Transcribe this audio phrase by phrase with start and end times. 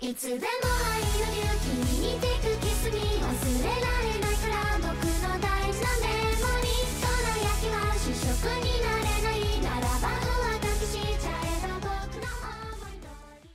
[0.00, 3.28] いつでも愛の勇気に似てくキスに忘
[3.62, 6.08] れられないから僕の大事なメ
[6.40, 8.26] モリーどら焼きは主食
[8.64, 11.86] になれないならば上書きしちゃえば僕
[12.16, 13.06] の思い通
[13.42, 13.52] り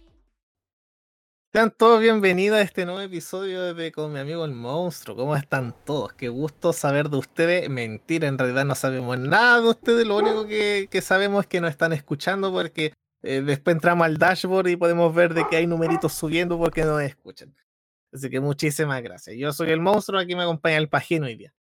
[1.51, 5.15] Sean todos bienvenidos a este nuevo episodio de Con mi amigo el monstruo.
[5.15, 6.13] ¿Cómo están todos?
[6.13, 7.69] Qué gusto saber de ustedes.
[7.69, 10.05] Mentira, en realidad no sabemos nada de ustedes.
[10.05, 14.18] Lo único que, que sabemos es que nos están escuchando porque eh, después entramos al
[14.18, 17.54] dashboard y podemos ver de que hay numeritos subiendo porque nos escuchan.
[18.12, 19.36] Así que muchísimas gracias.
[19.36, 21.52] Yo soy el monstruo, aquí me acompaña el Pagino hoy día.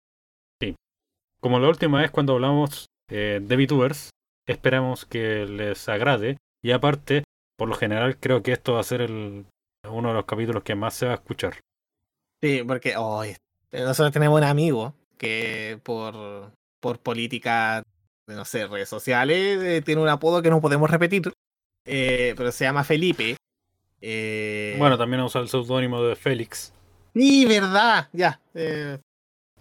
[1.40, 4.10] Como la última vez cuando hablamos eh, de VTubers,
[4.46, 6.36] esperamos que les agrade.
[6.62, 7.24] Y aparte,
[7.56, 9.46] por lo general, creo que esto va a ser el,
[9.88, 11.60] uno de los capítulos que más se va a escuchar.
[12.42, 13.36] Sí, porque hoy
[13.72, 17.82] nosotros tenemos un amigo que por, por política
[18.26, 21.32] de, no sé, redes sociales, eh, tiene un apodo que no podemos repetir,
[21.84, 23.36] eh, pero se llama Felipe.
[24.00, 26.72] Eh, Bueno, también usa el seudónimo de Félix.
[27.14, 28.40] Sí, verdad, ya.
[28.54, 28.98] eh,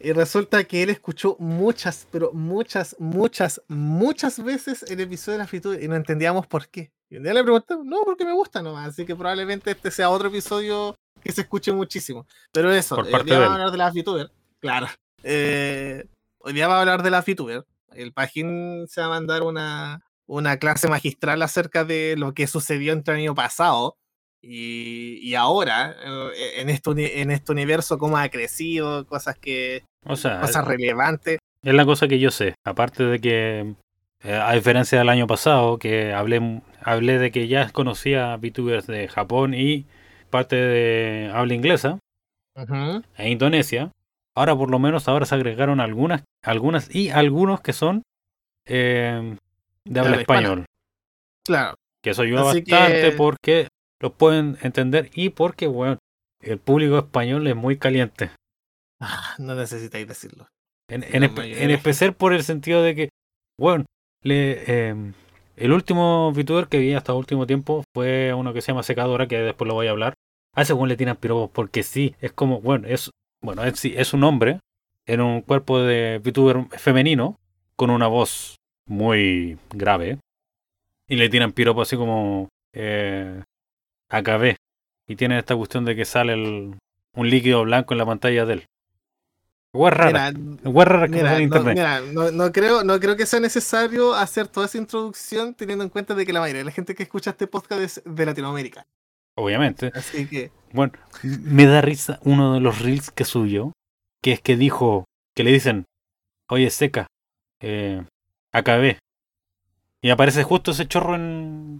[0.01, 5.47] y resulta que él escuchó muchas, pero muchas, muchas, muchas veces el episodio de la
[5.47, 6.91] fritura y no entendíamos por qué.
[7.09, 8.89] Y un día le preguntamos, no, porque me gusta nomás.
[8.89, 12.25] Así que probablemente este sea otro episodio que se escuche muchísimo.
[12.53, 14.31] Pero eso, Por hoy día vamos a hablar de la VTuber.
[14.59, 14.87] Claro.
[15.23, 16.05] Eh,
[16.37, 17.65] hoy día vamos a hablar de la VTuber.
[17.91, 22.93] El Pajín se va a mandar una, una clase magistral acerca de lo que sucedió
[22.93, 23.95] entre el año pasado
[24.41, 30.15] y, y ahora, eh, en este, en este universo, cómo ha crecido, cosas que O
[30.15, 31.39] sea, cosas relevantes.
[31.63, 32.53] es la cosa que yo sé.
[32.63, 33.73] Aparte de que,
[34.23, 39.07] eh, a diferencia del año pasado, que hablé, hablé de que ya conocía VTubers de
[39.07, 39.87] Japón y
[40.29, 41.97] parte de habla inglesa
[42.55, 43.01] Ujú.
[43.17, 43.91] e Indonesia.
[44.35, 48.03] Ahora por lo menos ahora se agregaron algunas, algunas y algunos que son
[48.67, 49.35] eh,
[49.85, 50.65] de habla español.
[51.45, 51.75] Claro.
[52.03, 53.67] Que eso ayuda Así bastante que- porque
[54.01, 55.97] los pueden entender y porque, bueno,
[56.41, 58.31] el público español es muy caliente.
[59.01, 60.47] Ah, no necesitáis decirlo.
[60.89, 63.09] En, en espe- especial por el sentido de que,
[63.59, 63.85] bueno,
[64.23, 65.13] le, eh,
[65.57, 69.37] el último VTuber que vi hasta último tiempo fue uno que se llama Secadora, que
[69.39, 70.13] después lo voy a hablar.
[70.55, 73.11] A ese le tiran piropos porque sí, es como, bueno, es,
[73.43, 74.59] bueno, es, sí, es un hombre
[75.07, 77.35] en un cuerpo de VTuber femenino
[77.75, 78.55] con una voz
[78.89, 80.17] muy grave
[81.07, 83.41] y le tiran piropos así como eh,
[84.09, 84.55] AKB
[85.07, 86.75] y tienen esta cuestión de que sale el-
[87.15, 88.65] un líquido blanco en la pantalla de él.
[89.73, 90.31] Wea rara.
[90.31, 91.75] Mira, Wea rara que mira, no, internet.
[91.75, 95.89] mira, no- no creo, no creo que sea necesario hacer toda esa introducción teniendo en
[95.91, 98.85] cuenta de que la mayoría de la gente que escucha este podcast es de Latinoamérica.
[99.35, 99.91] Obviamente.
[99.93, 103.73] Así que, Bueno, me da risa uno de los reels que subió,
[104.23, 105.85] que es que dijo, que le dicen,
[106.49, 107.07] oye, seca,
[107.61, 108.03] eh,
[108.53, 108.97] AKB.
[110.01, 111.79] Y aparece justo ese chorro en...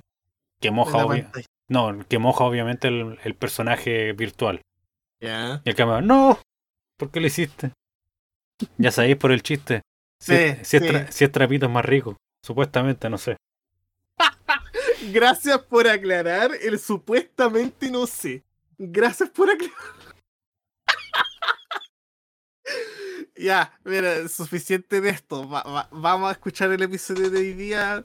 [0.61, 1.45] que moja, la obvia- pantalla.
[1.69, 4.61] no, que moja obviamente el, el personaje virtual.
[5.21, 5.61] Ya.
[5.65, 6.39] Y el cámara, no,
[6.97, 7.71] ¿por qué lo hiciste?
[8.77, 9.81] Ya sabéis por el chiste.
[10.21, 10.89] Si, Sí, si es sí.
[10.89, 12.17] tra- si es trapito es más rico.
[12.45, 13.37] Supuestamente, no sé.
[15.13, 18.43] Gracias por aclarar el supuestamente no sé.
[18.77, 19.73] Gracias por aclarar.
[23.39, 25.47] ya, mira, suficiente de esto.
[25.49, 28.03] Va- va- vamos a escuchar el episodio de hoy día.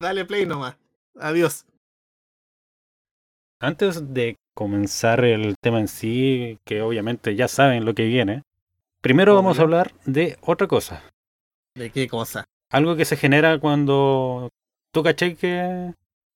[0.00, 0.76] Dale play nomás.
[1.18, 1.64] Adiós.
[3.60, 8.42] Antes de comenzar el tema en sí, que obviamente ya saben lo que viene,
[9.00, 11.02] primero vamos a hablar de otra cosa.
[11.76, 12.44] ¿De qué cosa?
[12.70, 14.50] Algo que se genera cuando
[14.92, 15.92] tú caché que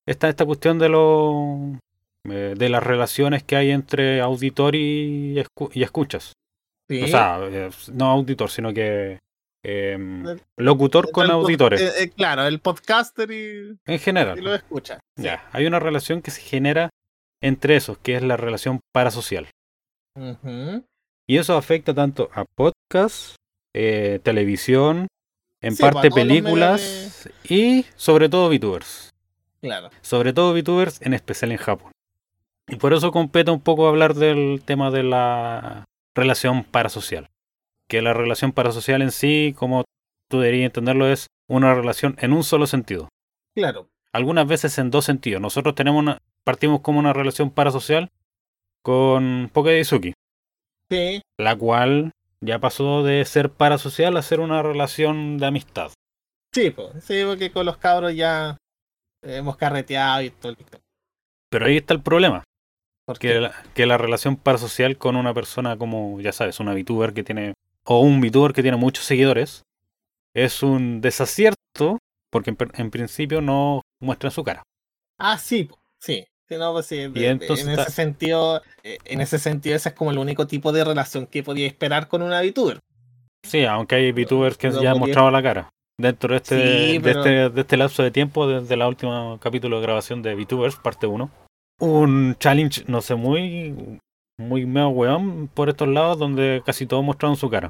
[0.07, 1.77] está esta cuestión de lo
[2.25, 6.33] eh, de las relaciones que hay entre auditor y, escu- y escuchas.
[6.89, 7.03] Sí.
[7.03, 9.19] O sea, eh, no auditor, sino que
[9.63, 11.81] em, El- locutor con El auditores.
[11.81, 14.39] eh, eh, claro, el podcaster y, En general.
[14.39, 14.99] y lo escucha.
[15.17, 15.23] Sí.
[15.23, 16.89] Ya, hay una relación que se genera
[17.41, 19.47] entre esos, que es la relación parasocial.
[21.27, 23.35] Y eso afecta tanto a podcast,
[23.73, 25.07] televisión,
[25.61, 29.11] en Sí, pues, parte medios películas y sobre todo VTubers.
[29.61, 29.89] Claro.
[30.01, 31.91] Sobre todo VTubers, en especial en Japón.
[32.67, 35.85] Y por eso compete un poco hablar del tema de la
[36.15, 37.29] relación parasocial.
[37.87, 39.85] Que la relación parasocial en sí, como
[40.29, 43.09] tú deberías entenderlo, es una relación en un solo sentido.
[43.55, 43.89] Claro.
[44.13, 45.41] Algunas veces en dos sentidos.
[45.41, 48.09] Nosotros tenemos una, partimos como una relación parasocial
[48.83, 50.13] con Pokédezuki.
[50.89, 51.21] Sí.
[51.37, 55.91] la cual ya pasó de ser parasocial a ser una relación de amistad.
[56.53, 58.57] Sí, pues, sí, porque con los cabros ya
[59.21, 60.57] hemos carreteado y todo el
[61.51, 62.43] Pero ahí está el problema,
[63.17, 67.23] que la, que la relación parasocial con una persona como, ya sabes, una VTuber que
[67.23, 67.53] tiene,
[67.85, 69.63] o un VTuber que tiene muchos seguidores,
[70.35, 71.99] es un desacierto
[72.31, 74.63] porque en, principio no muestra su cara.
[75.17, 75.69] Ah, sí.
[75.97, 79.95] Sí, sí, no, pues sí, entonces en ese sentido, eh, en ese sentido, ese es
[79.95, 82.79] como el único tipo de relación que podía esperar con una VTuber.
[83.43, 85.69] Sí, aunque hay VTubers que no ya han mostrado la cara.
[85.97, 89.77] Dentro de este, Sí, de, este, de este lapso de tiempo, desde el último capítulo
[89.77, 91.29] de grabación de VTubers, parte 1,
[91.79, 93.99] un challenge, no sé, muy,
[94.37, 97.69] muy medio weón por estos lados, donde casi todos mostraron su cara.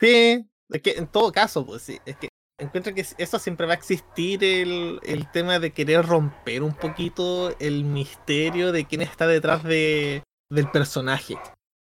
[0.00, 2.28] Sí, es que en todo caso, pues sí, es que
[2.58, 7.56] encuentro que eso siempre va a existir el, el tema de querer romper un poquito
[7.58, 11.36] el misterio de quién está detrás de, del personaje.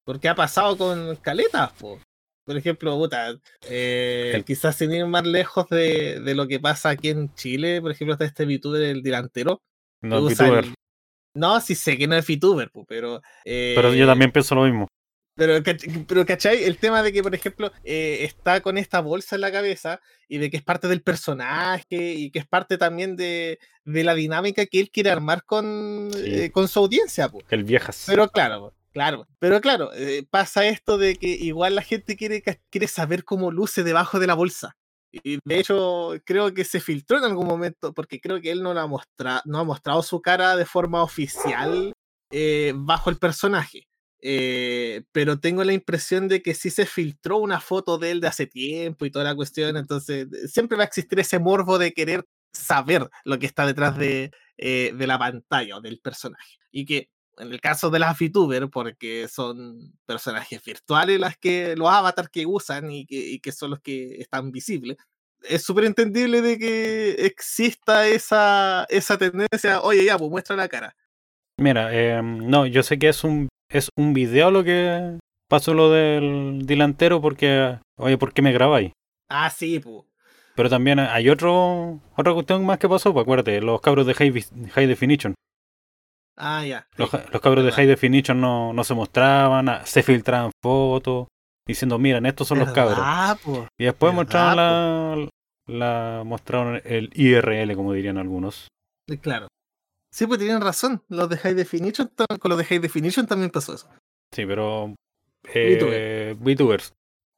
[0.05, 1.99] Porque ha pasado con caletas, po.
[2.45, 3.35] Por ejemplo, puta,
[3.69, 7.81] eh, El- quizás sin ir más lejos de, de lo que pasa aquí en Chile,
[7.81, 9.59] por ejemplo, está este VTuber, el delantero.
[10.01, 10.63] No VTuber.
[10.63, 10.73] el-
[11.37, 13.21] No, sí sé que no es VTuber, pero...
[13.45, 14.87] Pero yo eh, también pienso lo mismo.
[15.35, 15.61] pero,
[16.07, 16.63] pero, ¿cachai?
[16.63, 20.39] El tema de que, por ejemplo, eh, está con esta bolsa en la cabeza y
[20.39, 24.65] de que es parte del personaje y que es parte también de, de la dinámica
[24.65, 26.19] que él quiere armar con, Sí.
[26.25, 27.29] eh, con su audiencia.
[27.29, 27.39] po.
[27.49, 28.03] El viejas.
[28.07, 29.27] Pero claro, claro.
[29.39, 32.41] Pero claro, eh, pasa esto de que igual la gente quiere,
[32.71, 34.75] quiere saber cómo luce debajo de la bolsa.
[35.11, 38.73] Y de hecho, creo que se filtró en algún momento, porque creo que él no,
[38.73, 41.93] la mostra, no ha mostrado su cara de forma oficial
[42.31, 43.87] eh, bajo el personaje.
[44.21, 48.27] Eh, pero tengo la impresión de que sí se filtró una foto de él de
[48.27, 49.77] hace tiempo y toda la cuestión.
[49.77, 53.97] Entonces, eh, siempre va a existir ese morbo de querer saber lo que está detrás
[53.97, 56.57] de, de la pantalla o del personaje.
[56.71, 61.89] Y que en el caso de las VTuber, porque son personajes virtuales las que, los
[61.89, 64.97] avatars que usan y que, y que son los que están visibles,
[65.43, 70.95] es súper entendible de que exista esa, esa tendencia, oye, ya, pues muestra la cara.
[71.59, 75.17] Mira, eh, no, yo sé que es un, es un video lo que
[75.49, 78.91] pasó lo del delantero porque, oye, ¿por qué me grabáis?
[79.29, 80.03] Ah, sí, pues.
[80.55, 84.87] Pero también hay otro, otra cuestión más que pasó, pues acuérdate, los cabros de High,
[84.87, 85.35] Definition.
[86.37, 86.87] Ah, ya.
[86.97, 87.17] Los, sí.
[87.17, 87.71] ja- los cabros de.
[87.71, 91.27] High Definition no, no se mostraban, ah, se filtraban fotos,
[91.67, 92.97] diciendo, miren, estos son los cabros.
[92.97, 93.67] ¿Verdad, po?
[93.79, 95.29] Y después ¿Verdad, mostraron
[95.67, 98.67] la, la, mostraron el IRL, como dirían algunos.
[99.09, 99.47] Sí, Claro.
[100.13, 101.03] Sí, pues tienen razón.
[101.09, 103.89] Los de High Definition, con los de High Definition también pasó eso.
[104.33, 104.95] Sí, pero
[105.53, 106.93] eh, VTubers.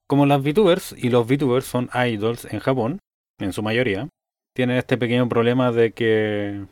[0.08, 3.00] Como las VTubers y los VTubers son idols en Japón,
[3.40, 4.08] en su mayoría,
[4.56, 6.66] tienen este pequeño problema de que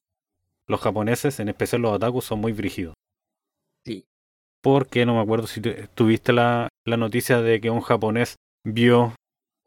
[0.68, 2.94] los japoneses, en especial los otakus, son muy brígidos.
[3.86, 4.06] Sí.
[4.62, 8.36] Porque no me acuerdo si tu- tuviste la, la noticia de que un japonés
[8.66, 9.14] vio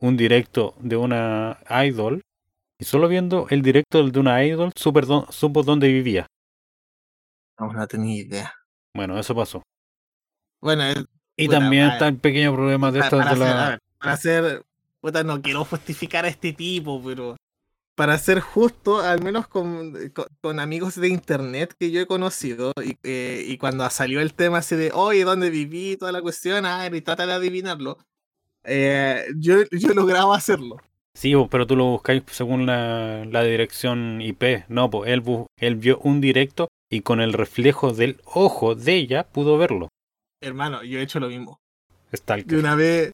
[0.00, 2.22] un directo de una idol
[2.78, 6.26] y solo viendo el directo de una idol supo, dó- supo dónde vivía.
[7.58, 8.54] No, no tenía idea.
[8.94, 9.62] Bueno, eso pasó.
[10.62, 11.04] Bueno, es-
[11.36, 13.68] Y también está el pequeño problema de para, esto para de hacer, la...
[13.70, 14.62] ver, para hacer-
[15.00, 17.36] puta, no quiero justificar a este tipo, pero
[18.00, 22.72] para ser justo, al menos con, con- con amigos de internet que yo he conocido,
[22.82, 25.98] y, eh, y cuando salió el tema así de, oye, ¿dónde viví?
[25.98, 27.98] Toda la cuestión, a ver, y trata de adivinarlo,
[28.64, 30.78] eh, yo, yo lograba hacerlo.
[31.12, 34.64] Sí, pero tú lo buscáis según la, la dirección IP.
[34.68, 38.94] No, pues él, bu- él vio un directo y con el reflejo del ojo de
[38.94, 39.88] ella pudo verlo.
[40.42, 41.58] Hermano, yo he hecho lo mismo.
[42.10, 42.58] De Stalker.
[42.58, 43.12] una vez,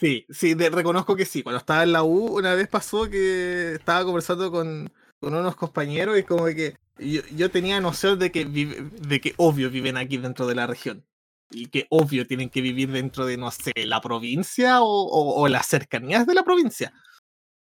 [0.00, 1.42] sí, sí, de- reconozco que sí.
[1.42, 6.18] Cuando estaba en la U, una vez pasó que estaba conversando con, con unos compañeros
[6.18, 10.16] y como que yo, yo tenía noción de que, vive- de que obvio viven aquí
[10.16, 11.04] dentro de la región.
[11.52, 15.48] Y que obvio tienen que vivir dentro de, no sé, la provincia o, o- o
[15.48, 16.92] las cercanías de la provincia.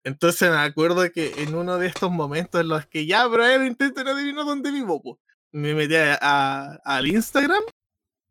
[0.04, 3.66] Entonces me acuerdo que en uno de estos momentos en los que ya, pero él
[3.66, 5.18] intenten adivinar dónde vivo, pues,
[5.52, 7.62] me metí a- al Instagram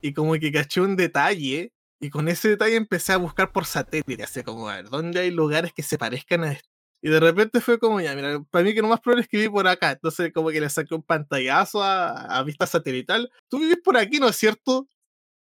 [0.01, 1.71] y como que caché un detalle
[2.03, 5.31] y con ese detalle empecé a buscar por satélite, así como a ver, ¿dónde hay
[5.31, 6.67] lugares que se parezcan a esto?
[7.01, 9.37] Y de repente fue como, ya, mira, para mí que lo más probable es que
[9.37, 9.91] viví por acá.
[9.91, 13.31] Entonces como que le saqué un pantallazo a, vista satelital.
[13.47, 14.89] ¿Tú vivís por aquí, no es cierto?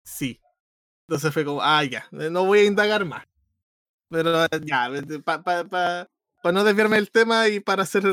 [0.04, 0.40] Sí.
[1.08, 3.24] Entonces fue como, ah, ya, no voy a indagar más.
[4.08, 4.88] Pero ya,
[5.24, 6.08] para
[6.52, 8.04] no desviarme del tema y para ser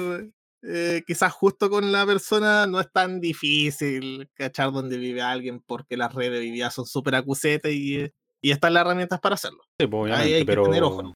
[0.64, 5.96] eh, quizás justo con la persona, no es tan difícil cachar dónde vive alguien porque
[5.96, 9.64] las redes de vida son súper acusetas y, y están las herramientas para hacerlo.
[9.80, 11.14] Sí, pues, Ahí obviamente, hay que pero, tener ojo, ¿no?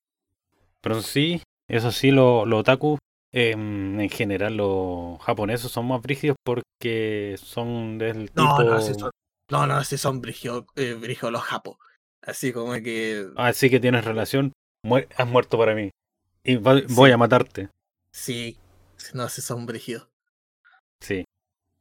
[0.81, 2.97] pero sí, eso sí, los lo otaku,
[3.33, 8.43] em, en general, los japoneses son más brígidos porque son del tipo...
[8.43, 9.11] No, no, si son,
[9.51, 10.21] no, no, si son
[10.75, 11.77] eh, brigio los japos.
[12.21, 14.51] Así como que Así que tienes relación,
[14.83, 15.91] muer- has muerto para mí.
[16.43, 17.69] Y va- voy a matarte.
[18.11, 18.57] sí,
[19.13, 20.07] no, si son brigios.
[21.01, 21.25] Sí,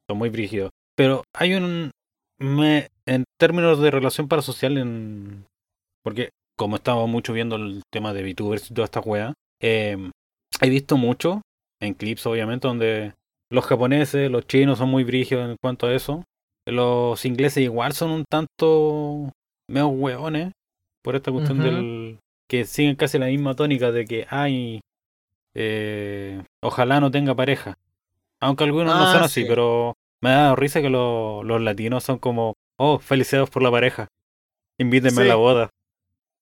[0.08, 0.70] son muy brígidos.
[0.96, 1.90] Pero hay un...
[2.38, 5.46] Me, en términos de relación parasocial, en,
[6.02, 10.10] porque como estaba mucho viendo el tema de VTubers y toda esta wea, eh,
[10.60, 11.42] he visto mucho,
[11.80, 13.14] en clips obviamente, donde
[13.50, 16.24] los japoneses, los chinos son muy brígidos en cuanto a eso.
[16.66, 19.30] Los ingleses igual son un tanto
[19.68, 20.52] medio hueones
[21.02, 24.80] por esta cuestión del que siguen casi la misma tónica de que ay
[25.54, 27.76] eh, ojalá no tenga pareja.
[28.40, 29.46] Aunque algunos no Ah, son así, sí.
[29.48, 33.70] pero me ha dado risa que lo- los latinos son como, oh, felicidades por la
[33.70, 34.08] pareja.
[34.78, 35.70] Invítenme a la boda.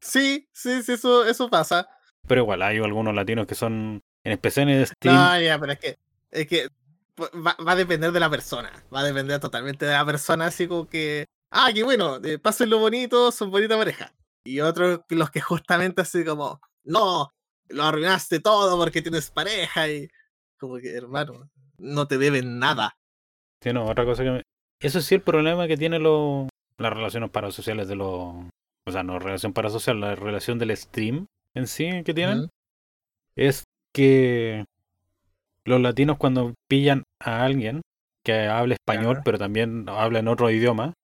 [0.00, 1.86] Sí, sí, sí, eso, eso pasa.
[2.26, 5.78] Pero igual hay algunos latinos que son, en especial en Steam, No, ya, pero es
[5.78, 5.98] que,
[6.30, 6.68] es que
[7.18, 8.72] va, va a depender de la persona.
[8.94, 12.78] Va a depender totalmente de la persona, así como que, ah, qué bueno, eh, pásenlo
[12.78, 14.12] bonito, son bonita pareja.
[14.44, 17.30] Y otros, los que justamente así como, no,
[17.68, 20.08] lo arruinaste todo porque tienes pareja y
[20.58, 21.48] como que, hermano,
[21.78, 22.96] no te deben nada.
[23.62, 24.42] Sí, no, otra cosa que me...
[24.80, 26.48] Eso sí el problema que tiene lo...
[26.78, 28.34] las relaciones parasociales de los...
[28.84, 32.48] O sea, no relación parasocial, la relación del stream en sí que tienen
[33.36, 34.64] es que
[35.64, 37.82] los latinos cuando pillan a alguien
[38.24, 39.22] que hable español Claro.
[39.24, 40.94] pero también habla en otro idioma,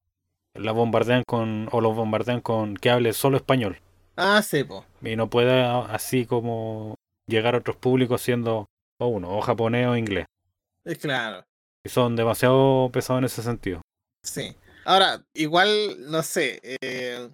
[0.55, 1.69] la bombardean con...
[1.71, 3.79] o los bombardean con que hable solo español.
[4.17, 4.85] Ah, sí, po.
[5.01, 6.97] Y no puede así como
[7.29, 8.67] llegar a otros públicos siendo
[8.99, 10.27] o uno, o japonés o inglés.
[10.85, 11.45] Es claro.
[11.85, 13.83] Y son demasiado pesados en ese sentido.
[14.23, 14.57] Sí.
[14.85, 16.61] Ahora, igual, no sé.
[16.63, 17.29] Eh,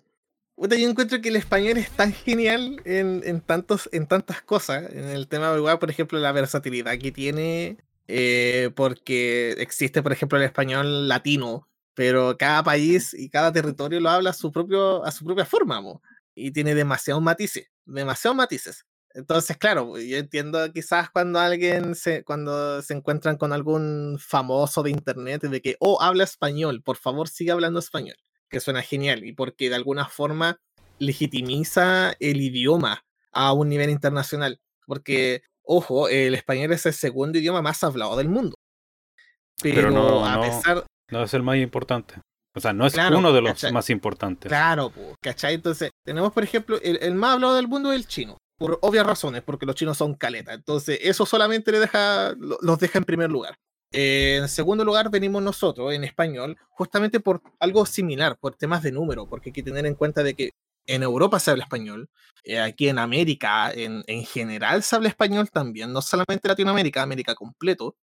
[0.57, 4.91] yo encuentro que el español es tan genial en, en, tantos, en tantas cosas.
[4.93, 7.79] En el tema, igual, por ejemplo, la versatilidad que tiene.
[8.09, 11.69] eh, porque existe, por ejemplo, el español latino.
[11.95, 15.81] Pero cada país y cada territorio lo habla a su, propio, a su propia forma.
[15.81, 16.03] mo,
[16.35, 17.71] Y tiene demasiados matices.
[17.87, 18.85] Demasiados matices.
[19.15, 24.91] Entonces, claro, yo entiendo quizás cuando alguien se, cuando se encuentran con algún famoso de
[24.91, 28.17] internet de que, oh, habla español, por favor sigue hablando español,
[28.49, 30.59] que suena genial y porque de alguna forma
[30.99, 37.63] legitimiza el idioma a un nivel internacional, porque, ojo, el español es el segundo idioma
[37.63, 38.57] más hablado del mundo.
[39.63, 42.15] Pero, Pero no- a no- pesar, No es el más importante.
[42.57, 43.73] O sea, no es Claro, uno de los ¿cachai?
[43.73, 44.49] más importantes.
[44.49, 45.55] Claro, ¿cachai?
[45.55, 49.07] Entonces, tenemos, por ejemplo, el, el más hablado del mundo es el chino, por obvias
[49.07, 50.53] razones, porque los chinos son caleta.
[50.55, 53.57] Entonces, eso solamente le deja, lo- los deja en primer lugar.
[53.93, 58.91] Eh, en segundo lugar, venimos nosotros, en español, justamente por algo similar, por temas de
[58.93, 60.51] número, porque hay que tener en cuenta de que
[60.87, 62.09] en Europa se habla español,
[62.45, 67.35] eh, aquí en América, en, en general se habla español también, no solamente Latinoamérica, América
[67.35, 67.95] completo.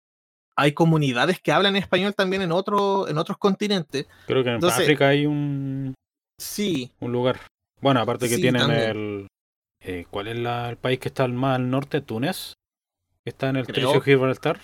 [0.55, 4.07] Hay comunidades que hablan español también en, otro, en otros continentes.
[4.27, 5.93] Creo que en Entonces- África hay un,
[6.39, 7.39] Sí, un lugar.
[7.81, 8.89] Bueno, aparte que Sí, tienen también.
[8.89, 9.27] el...
[9.81, 12.01] eh, ¿Cuál es la- el país que está más al norte?
[12.01, 12.53] ¿Túnez?
[13.25, 13.93] Está en el Creo.
[13.93, 14.59] De Gibraltar.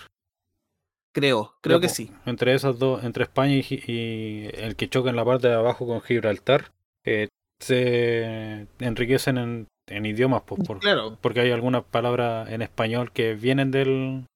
[1.14, 2.10] creo, creo que po, sí.
[2.26, 6.00] Entre esas dos, entre España y, el que choca en la parte de abajo con
[6.00, 6.70] Gibraltar,
[7.04, 7.28] eh,
[7.60, 13.34] se enriquecen en, en idiomas, pues, por, Claro, porque hay algunas palabras en español que
[13.34, 14.26] vienen del,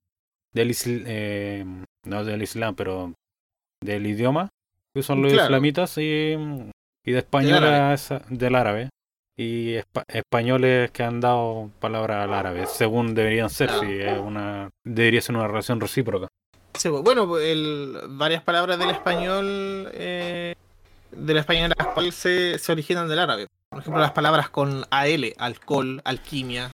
[0.53, 1.65] del isl- eh,
[2.05, 3.13] no del islam, pero
[3.83, 4.49] del idioma,
[4.95, 5.47] que son los Claro.
[5.47, 6.35] islamitas, y,
[7.05, 7.77] y de español árabe.
[7.77, 8.89] a esa- del árabe.
[9.43, 13.81] Y espa- españoles que han dado palabras al árabe, según deberían ser, Ah.
[13.81, 16.29] si es una, debería ser una relación recíproca.
[16.79, 20.55] Sí, bueno, el, varias palabras del español, eh,
[21.11, 23.49] del español actual se, se originan del árabe.
[23.69, 26.71] Por ejemplo, las palabras con AL, alcohol, alquimia.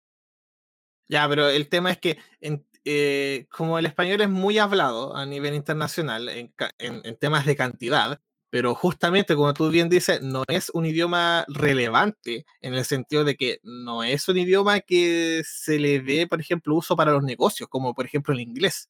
[1.08, 5.25] Ya, pero el tema es que en- eh, como el español es muy hablado a
[5.25, 10.22] nivel internacional en, ca- en- en temas de cantidad, pero justamente como tú bien dices,
[10.22, 15.42] no es un idioma relevante en el sentido de que no es un idioma que
[15.44, 18.88] se le dé, por ejemplo, uso para los negocios, como por ejemplo el inglés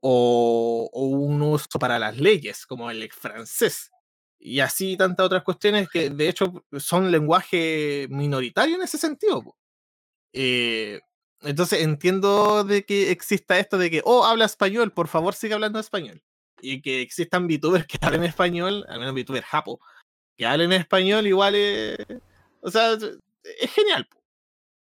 [0.00, 3.90] o, o un uso para las leyes, como el francés.
[4.38, 9.56] Y así tantas otras cuestiones que de hecho son lenguaje minoritario en ese sentido.
[10.32, 11.00] Eh,
[11.42, 15.78] entonces entiendo de que exista esto de que, oh, habla español, por favor sigue hablando
[15.80, 16.22] español.
[16.64, 19.80] Y que existan VTubers que hablen español, al menos VTubers japo,
[20.36, 21.98] que hablen español igual es...
[22.60, 24.08] O sea, es genial.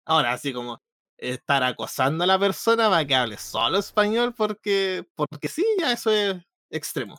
[0.04, 0.80] Ahora, así como
[1.16, 6.10] estar acosando a la persona para que hable solo español porque, porque sí, ya eso
[6.10, 6.36] es
[6.70, 7.18] extremo.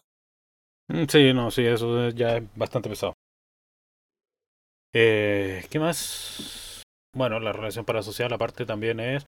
[0.89, 3.13] Mm, Sí, no, sí, eso ya es bastante pesado.
[4.93, 6.83] Eh, ¿qué más?
[7.15, 9.25] Bueno, la relación parasocial aparte también es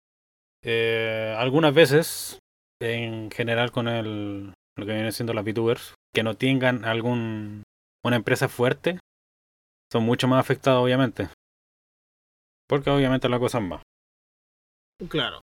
[0.62, 2.38] eh, algunas veces,
[2.80, 7.62] en general con el, lo que viene siendo las VTubers, que no tengan algún
[8.04, 8.98] una empresa fuerte,
[9.92, 11.28] son mucho más afectados obviamente.
[12.68, 13.82] Porque obviamente la cosa es más.
[15.08, 15.40] Claro.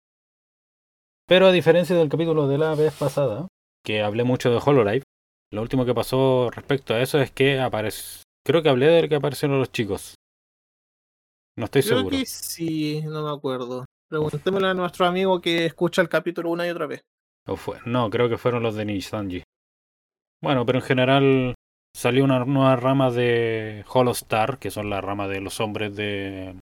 [1.28, 3.48] Pero a diferencia del capítulo de la vez pasada,
[3.84, 5.04] que hablé mucho de Hololive,
[5.52, 8.24] lo último que pasó respecto a eso es que apareció.
[8.46, 10.16] Creo que hablé de que aparecieron los chicos.
[11.58, 12.18] No estoy Creo seguro.
[12.18, 13.86] que sí, no me acuerdo.
[14.10, 17.02] Preguntémosle a nuestro amigo que escucha el capítulo una y otra vez.
[17.48, 19.44] O fue, no, creo que fueron los de Nissanji.
[20.42, 21.56] Bueno, pero en general
[21.96, 26.60] salió una nueva rama de Holostar, que son las ramas de los hombres de.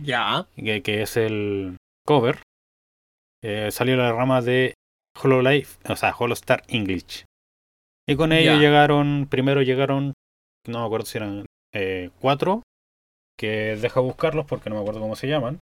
[0.00, 0.48] Ya.
[0.56, 2.42] que, que es el cover.
[3.42, 4.74] Eh, salió la rama de
[5.22, 7.24] Hololive, o sea, Holostar English.
[8.08, 10.14] Y con ello llegaron, primero llegaron,
[10.66, 12.62] no me acuerdo si eran eh, cuatro,
[13.38, 15.58] que deja buscarlos porque no me acuerdo cómo se llaman.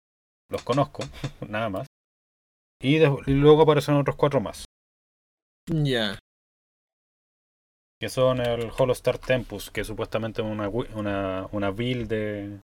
[0.51, 1.03] Los conozco,
[1.49, 1.87] nada más.
[2.85, 4.65] Y, de- y luego aparecen otros cuatro más,
[5.67, 6.19] Ya.
[8.01, 12.61] que son el Holostar Tempus, que supuestamente es una, una, una build de.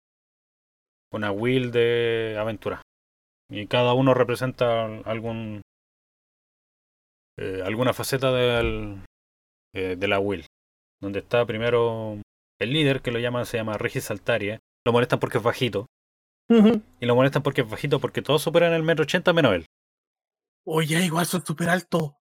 [1.13, 2.81] Una will de aventura.
[3.49, 5.61] Y cada uno representa algún.
[7.37, 9.03] eh, alguna faceta del,
[9.73, 10.45] eh, de la will.
[11.01, 12.17] Donde está primero
[12.59, 14.59] el líder, que lo llaman, se llama Regis Altaria.
[14.85, 15.87] Lo molestan porque es bajito.
[16.99, 19.65] Y lo molestan porque es bajito, porque todos superan el metro ochenta menos él.
[20.65, 22.17] Oye, igual son súper alto.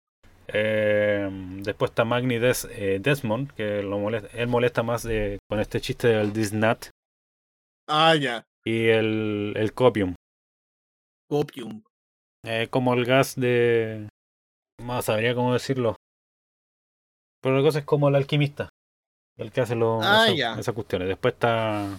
[0.48, 1.28] Eh,
[1.62, 5.80] después está Magni Des- eh, Desmond, que lo molesta, él molesta más de, con este
[5.80, 6.86] chiste del Disnat.
[7.88, 8.44] Ah, ya.
[8.64, 10.14] Y el, el Copium.
[11.28, 11.82] Copium.
[12.44, 14.08] Eh, como el gas de.
[14.82, 15.96] No sabría cómo decirlo.
[17.42, 18.68] Pero la cosa es como el alquimista.
[19.36, 21.08] El que hace lo, Ah, esas cuestiones.
[21.08, 21.98] Después está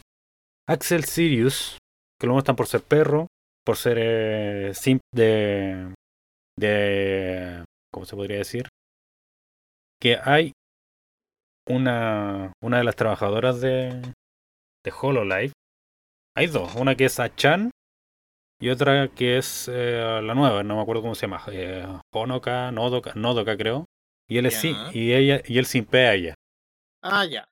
[0.67, 1.77] Axel Sirius,
[2.19, 3.27] que lo muestran por ser perro,
[3.65, 5.93] por ser eh, simp de.
[6.57, 7.63] De.
[7.91, 8.67] ¿Cómo se podría decir?
[10.01, 10.53] Que hay
[11.67, 12.53] una.
[12.61, 14.01] una de las trabajadoras de.
[14.83, 15.53] de Hololive.
[16.35, 16.75] Hay dos.
[16.75, 17.71] Una que es Achan
[18.59, 21.43] y otra que es eh, la nueva, no me acuerdo cómo se llama.
[21.51, 23.85] Eh, Honoka, Nodoka, Nodoka creo.
[24.29, 24.91] Y él es sim- Ya.
[24.93, 26.33] y ella y él simpea a ella.
[27.03, 27.45] Ah, ya.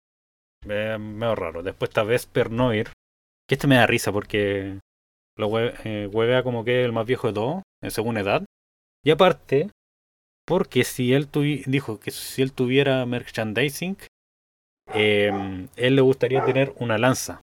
[0.68, 1.64] Eh, medio raro.
[1.64, 2.92] Después está Vesper Noir.
[3.48, 4.80] Que este me da risa porque
[5.38, 8.45] lo hue- eh, huevea como que es el más viejo de todos, en según edad.
[9.06, 9.70] Y aparte,
[10.46, 13.98] porque si él tuvi- dijo que si él tuviera merchandising,
[14.94, 17.42] eh, él le gustaría tener una lanza.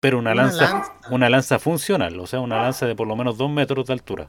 [0.00, 1.00] Pero una, Una lanza, lanza.
[1.10, 4.28] una lanza funcional, o sea, una lanza de por lo menos dos metros de altura.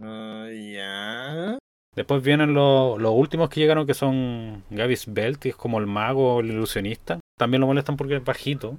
[0.00, 1.58] Ah, ya.
[1.94, 5.86] Después vienen los, los últimos que llegaron, que son Gavis Belt, que es como el
[5.86, 7.20] mago o el ilusionista.
[7.38, 8.78] También lo molestan porque es bajito.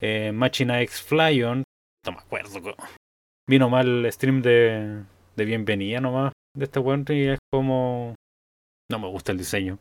[0.00, 1.64] Eh, Machina X Flyon,
[2.04, 2.74] no me acuerdo.
[3.48, 5.02] Vino mal el stream de,
[5.36, 8.14] de bienvenida nomás de este weón y es como...
[8.90, 9.78] No me gusta el diseño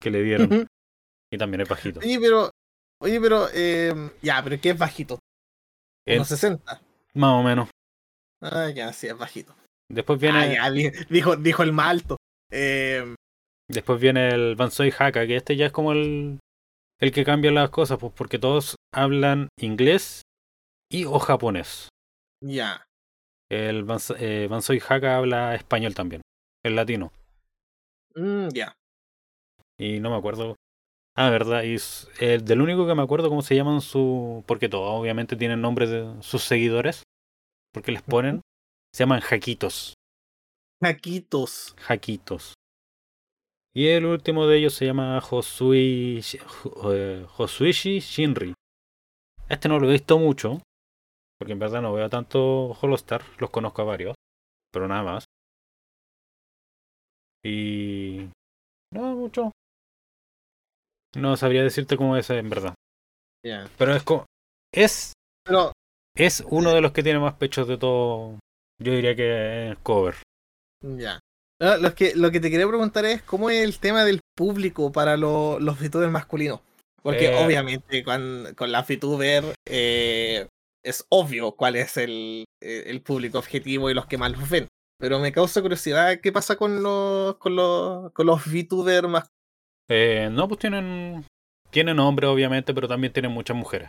[0.00, 0.66] que le dieron.
[1.32, 2.00] y también es bajito.
[2.00, 2.50] Oye, pero.
[3.00, 3.46] Oye, pero.
[3.54, 5.18] Eh, ya, pero ¿qué es bajito?
[6.06, 6.80] Eh, Unos 60.
[7.14, 7.68] más o menos.
[8.42, 9.54] Ah, ya, sí, es bajito.
[9.88, 10.70] Después viene, Ah, ya,
[11.08, 12.16] dijo, dijo el más alto.
[12.50, 13.14] Eh,
[13.68, 16.40] después viene el Banzoi Haka, que este ya es como el,
[17.00, 20.22] el que cambia las cosas, pues porque todos hablan inglés
[20.90, 21.88] y o japonés.
[22.42, 22.84] ya.
[23.50, 24.48] El Banz- eh,
[24.88, 26.22] Haka habla español también,
[26.64, 27.12] el latino.
[28.14, 28.72] Mm, ya.
[29.78, 30.56] Y no me acuerdo.
[31.16, 31.64] Ah, verdad.
[31.64, 31.76] Y
[32.20, 34.44] el del único que me acuerdo cómo se llaman su.
[34.46, 37.02] Porque todos obviamente tienen nombres de sus seguidores.
[37.72, 38.40] Porque les ponen.
[38.92, 39.94] Se llaman Jaquitos.
[40.82, 41.74] Jaquitos.
[41.78, 42.54] Jaquitos.
[43.74, 46.20] Y el último de ellos se llama Josui,
[46.92, 48.54] eh, Josuishi Shinri.
[49.48, 50.60] Este no lo he visto mucho.
[51.40, 53.22] Porque en verdad no veo tanto Holostar.
[53.38, 54.14] Los conozco a varios.
[54.70, 55.24] Pero nada más.
[57.44, 58.28] Y.
[58.92, 59.50] No mucho.
[61.16, 62.74] No sabría decirte cómo es en verdad.
[63.78, 64.26] Pero es como.
[64.72, 65.12] Es.
[65.44, 65.72] Pero,
[66.16, 68.38] Es uno de los que tiene más pechos de todo.
[68.82, 70.16] Yo diría que es cover.
[70.82, 71.18] ya.
[71.62, 74.90] Ah, lo, que, lo que te quería preguntar es cómo es el tema del público
[74.92, 76.60] para lo- los VTubers masculinos.
[77.02, 77.44] Porque Eh.
[77.44, 80.48] obviamente con, con la VTuber eh,
[80.84, 84.68] es obvio cuál es el, eh, el público objetivo y los que más los ven.
[84.98, 89.40] Pero me causa curiosidad qué pasa con los, con los, con los VTubers masculinos.
[89.88, 91.24] Eh, no, pues tienen.
[91.70, 93.88] Tienen hombres, obviamente, pero también tienen muchas mujeres.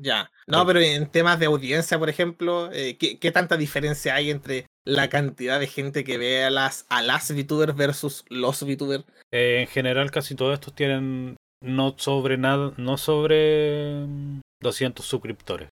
[0.00, 0.30] Ya.
[0.46, 4.66] No, pero en temas de audiencia, por ejemplo, eh, ¿qué, qué tanta diferencia hay entre
[4.84, 9.04] la cantidad de gente que ve a las, a las VTubers versus los VTubers?
[9.32, 15.68] Eh, en general, casi todos estos tienen no sobre nada, no sobre mm, 200 suscriptores.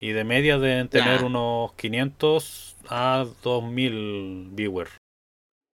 [0.00, 1.26] Y de media deben tener Ya.
[1.26, 4.92] unos 500 a 2000 viewers.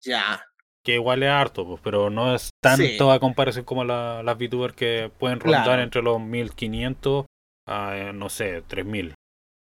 [0.03, 0.45] Ya.
[0.83, 2.97] Que igual es harto, pues, pero no es tanto Sí.
[3.09, 5.81] a comparación como la- las VTubers que pueden rondar Claro.
[5.83, 7.25] entre los 1500
[7.67, 9.13] a, eh, no sé, 3000.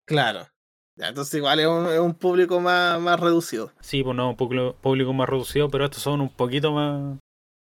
[0.08, 0.48] Claro.
[1.00, 3.72] Ya, entonces igual es un, es un público más, más reducido.
[3.82, 7.20] Sí, pues no, un público, público más reducido, pero estos son un poquito más,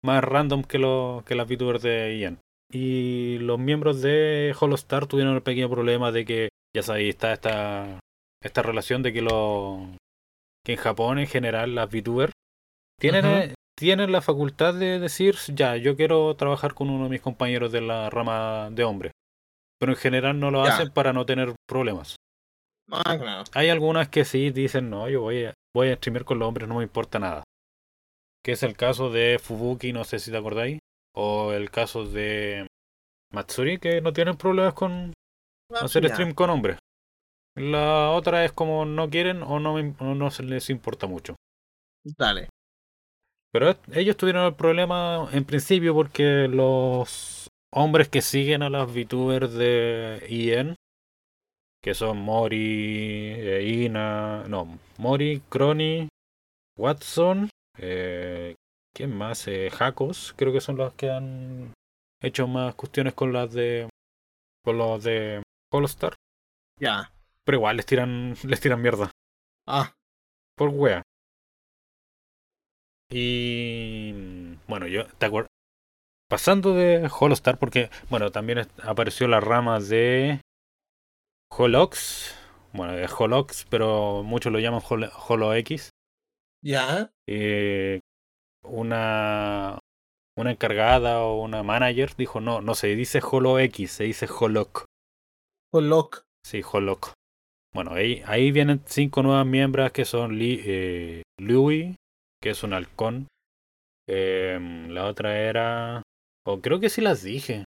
[0.05, 2.39] más random que, los que las VTubers de Ian.
[2.71, 7.99] Y los miembros de Holostar tuvieron el pequeño problema de que, ya sabéis, está esta,
[8.43, 9.81] esta relación de que los,
[10.65, 12.33] que en Japón en general las VTubers
[13.01, 17.21] tienen, eh, tienen la facultad de decir, ya, yo quiero trabajar con uno de mis
[17.21, 19.11] compañeros de la rama de hombre.
[19.79, 20.75] Pero en general no lo Ya.
[20.75, 22.17] hacen para no tener problemas.
[22.91, 23.45] Ah, claro.
[23.55, 26.69] Hay algunas que sí dicen, no, yo voy a, voy a streamear con los hombres,
[26.69, 27.43] no me importa nada.
[28.45, 30.79] Que es el caso de Fubuki, no sé si te acordáis.
[31.15, 32.67] O el caso de
[33.33, 35.13] Matsuri, que no tienen problemas con
[35.71, 36.79] hacer stream con hombres.
[37.57, 41.37] La otra es como no quieren o no, o no se les importa mucho.
[42.05, 42.49] Dale.
[43.53, 49.55] Pero ellos tuvieron el problema en principio porque los hombres que siguen a las VTubers
[49.55, 50.77] de IN,
[51.83, 56.09] que son Mori, eh, Ina, no, Mori, Crony,
[56.77, 57.49] Watson,
[57.79, 58.55] eh,
[58.95, 59.49] ¿quién más?
[59.49, 61.73] Eh, Hakos, creo que son los que han
[62.21, 63.89] hecho más cuestiones con las de
[64.65, 66.15] con los de Holostar,
[66.79, 67.13] Ya.
[67.45, 69.11] pero igual les tiran les tiran mierda
[69.67, 69.95] Ah,
[70.57, 71.03] por wea.
[73.11, 74.13] Y
[74.69, 75.49] bueno, yo te acuerdo.
[76.29, 80.41] Pasando de Holostar, porque bueno, también apareció la rama de
[81.57, 82.35] Holox.
[82.73, 85.91] Bueno, es Holox, pero muchos lo llaman Holo, Holo X.
[86.65, 87.11] ya.
[87.29, 88.01] Eh,
[88.65, 89.79] una
[90.37, 94.85] una encargada o una manager dijo no, no se dice Holo X, se dice Holoc.
[95.77, 96.23] Con Lock.
[96.43, 97.13] Sí, Holoc.
[97.75, 101.95] Bueno, ahí, ahí vienen cinco nuevas miembros que son Li, eh, Louis,
[102.43, 103.29] que es un halcón.
[104.09, 106.01] Em, la otra era.
[106.47, 107.67] O creo que sí las dije.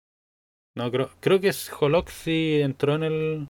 [0.75, 3.49] No, creo, creo que es Holoc sí entró en el.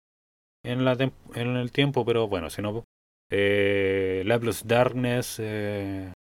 [0.64, 2.82] En, la en el tiempo, pero bueno, si no.
[3.30, 5.36] Eh, Lablos Darkness.
[5.38, 6.12] Eh,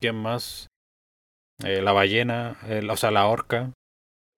[0.00, 0.66] ¿Quién más?
[1.62, 2.58] Eh, la ballena.
[2.64, 3.72] eh, o sea, la orca.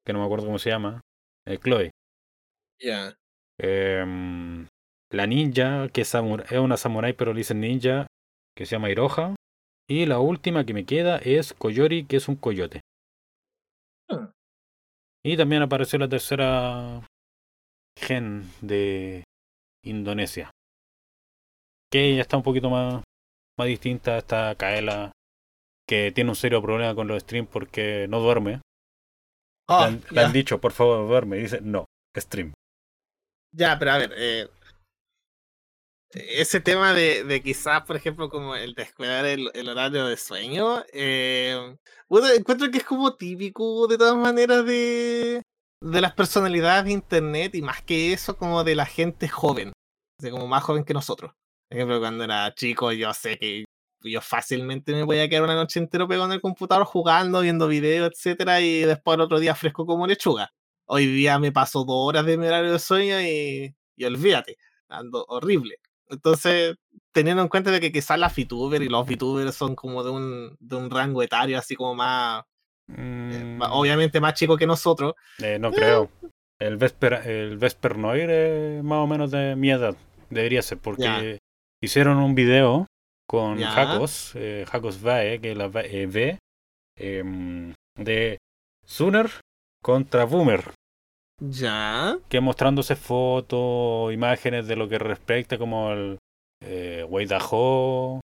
[0.05, 1.01] Que no me acuerdo cómo se llama.
[1.47, 1.91] Eh, Chloe.
[2.83, 3.15] Ya.
[3.63, 4.67] Em,
[5.13, 8.07] la ninja, que es, es una samurai, pero le dicen ninja,
[8.57, 9.35] que se llama Iroha.
[9.89, 12.81] Y la última que me queda es Koyori, que es un coyote.
[14.09, 14.31] Ah.
[15.25, 17.07] Y también apareció la tercera
[17.99, 19.25] gen de
[19.85, 20.51] Indonesia.
[21.91, 23.03] Que ya está un poquito más,
[23.59, 24.17] más distinta.
[24.17, 25.13] Está Kaela,
[25.89, 28.53] que tiene un serio problema con los streams porque no duerme.
[28.53, 28.61] Le
[29.69, 31.39] Ah, han, le han dicho, por favor, duerme.
[31.39, 31.85] Y dice, no,
[32.17, 32.53] stream.
[33.53, 34.49] Ya, pero a ver, eh,
[36.13, 41.77] ese tema de, de quizás, por ejemplo, como el descuidar el, horario de sueño, eh,
[42.09, 45.43] bueno, encuentro que es como típico de todas maneras de,
[45.81, 49.73] de las personalidades de internet y más que eso, como de la gente joven,
[50.21, 51.33] sea, como más joven que nosotros.
[51.69, 53.65] Por ejemplo, cuando era chico, yo sé que
[54.03, 57.69] yo fácilmente me voy a quedar una noche entera pegado en el computador jugando, viendo
[57.69, 60.51] videos, etcétera, y después el otro día fresco como lechuga.
[60.93, 64.57] Hoy día me paso dos horas de mi horario de sueño y, y olvídate,
[64.89, 65.77] ando horrible.
[66.09, 66.75] Entonces,
[67.13, 70.57] teniendo en cuenta de que quizás las VTubers y los VTubers son como de un,
[70.59, 72.43] de un rango etario así como más,
[72.89, 76.11] eh, Mm, obviamente más chico que nosotros, Eh, no creo.
[76.59, 79.95] El Vesper, el Vesper Noir es más o menos de mi edad.
[80.29, 81.39] Debería ser, porque
[81.81, 82.87] hicieron un video
[83.29, 83.71] con Ya.
[83.71, 86.39] Jacos, eh, Jacos Vae, que es la Va- eh, V,
[86.97, 88.39] em, de
[88.85, 89.31] Sooner
[89.83, 90.73] contra Boomer,
[91.41, 96.19] ya, que mostrándose fotos, imágenes de lo que respecta como el
[96.63, 98.21] eh, Wei Daho,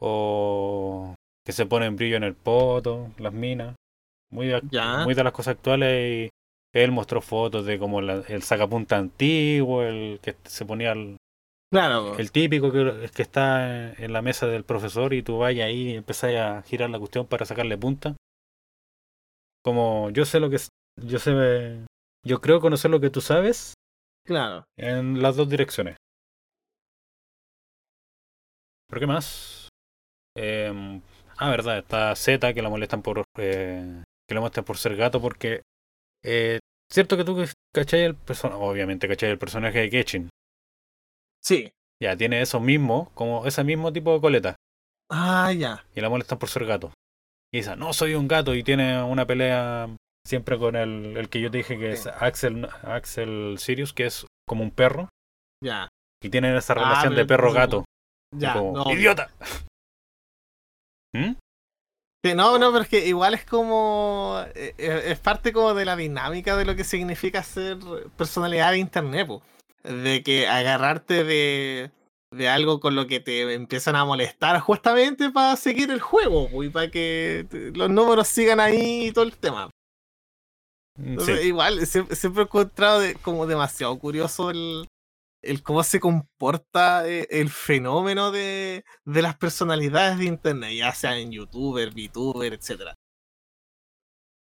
[0.00, 3.74] o que se ponen brillo en el poto, las minas.
[4.30, 5.04] Muy de, Ya.
[5.04, 6.28] muy de las cosas actuales
[6.74, 11.16] y él mostró fotos de como la- el sacapunta antiguo, el que se ponía el,
[11.70, 15.90] claro, el típico que, que está en la mesa del profesor y tú vayas ahí
[15.90, 18.16] y empezás a girar la cuestión para sacarle punta.
[19.64, 20.58] Como yo sé lo que
[21.00, 21.84] yo sé
[22.24, 23.74] yo creo conocer lo que tú sabes
[24.26, 24.64] claro.
[24.76, 25.96] en las dos direcciones.
[28.88, 29.68] ¿Por qué más?
[30.36, 31.00] Em,
[31.38, 35.20] ah, verdad, está Z que la molestan por eh, que la molestan por ser gato
[35.20, 35.62] porque
[36.22, 36.58] eh,
[36.90, 37.42] cierto que tú
[37.74, 40.28] cachai el personaje, obviamente cachai el personaje de Ketchin.
[41.42, 41.72] Sí.
[42.00, 44.56] Ya tiene eso mismo, como ese mismo tipo de coleta
[45.08, 45.84] Ah, ya.
[45.94, 46.92] y la molestan por ser gato.
[47.52, 49.94] Y dice, "No soy un gato" y tiene una pelea
[50.26, 52.06] siempre con el, el que yo te dije que es.
[52.06, 55.08] Axel Axel Sirius, que es como un perro
[55.62, 55.88] Ya.
[56.22, 57.84] y tienen esa Ah, relación de pero perro entonces, gato.
[58.36, 58.52] Ya.
[58.54, 58.92] Tipo, no.
[58.92, 59.30] ¡Idiota!
[61.14, 61.32] ¿Mm?
[62.24, 64.42] Sí, no, no, pero es que igual es como.
[64.54, 67.78] eh, eh, Es parte como de la dinámica de lo que significa ser
[68.16, 69.42] personalidad de internet, po.
[69.82, 71.90] De que agarrarte de,
[72.32, 76.68] de algo con lo que te empiezan a molestar justamente para seguir el juego, y
[76.70, 79.68] para que los números sigan ahí y todo el tema.
[80.98, 81.48] Entonces, Sí.
[81.48, 84.86] igual, siempre, siempre he encontrado de- como demasiado curioso el,
[85.42, 91.30] el cómo se comporta eh, el fenómeno de, de las personalidades de internet, ya sean
[91.32, 92.94] youtuber, VTuber, etcétera.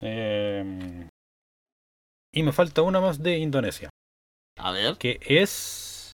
[0.00, 1.08] Em,
[2.32, 3.90] y me falta una más de Indonesia,
[4.56, 4.96] A ver.
[4.96, 6.12] que es...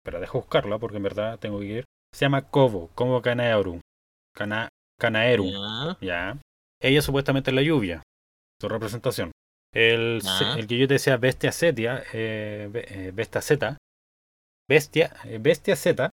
[0.00, 1.84] Espera, dejo buscarla porque en verdad tengo que ir.
[2.14, 3.80] Se llama Kobo, Kobo Kanaeru.
[4.34, 5.44] Kana, Kanaeru.
[5.50, 5.98] Ya.
[6.00, 6.40] Ya.
[6.80, 8.02] Ella supuestamente es la lluvia.
[8.60, 9.30] Su representación.
[9.74, 10.54] El, Ya.
[10.58, 13.76] el que yo te decía Bestia Zetia, eh, eh, Bestia Z.
[14.68, 16.10] Bestia, eh, Bestia Z.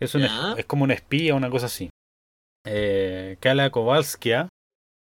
[0.00, 1.90] Es, un, es como una espía, una cosa así.
[2.66, 4.48] Eh, Kala Kowalskia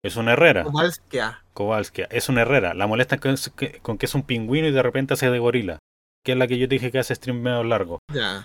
[0.05, 0.63] es una herrera.
[0.65, 1.43] Kowalskia.
[1.55, 2.75] Kowalskia es una herrera.
[2.75, 5.79] La molesta con, que- con que es un pingüino y de repente hace de gorila.
[6.25, 7.99] Que es la que yo te dije que hace stream medio largo.
[8.13, 8.45] Ya.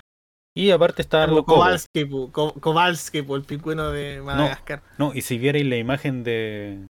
[0.56, 1.44] Y aparte está Kobo.
[1.44, 4.82] Kowalski, Kowalski, el pingüino de Madagascar.
[4.98, 6.86] No, y si vierais la imagen de,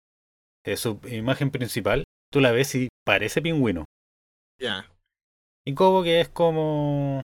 [0.77, 3.85] su imagen principal, tú la ves y parece pingüino.
[4.59, 4.87] Ya.
[5.65, 7.23] Y Kobo que es como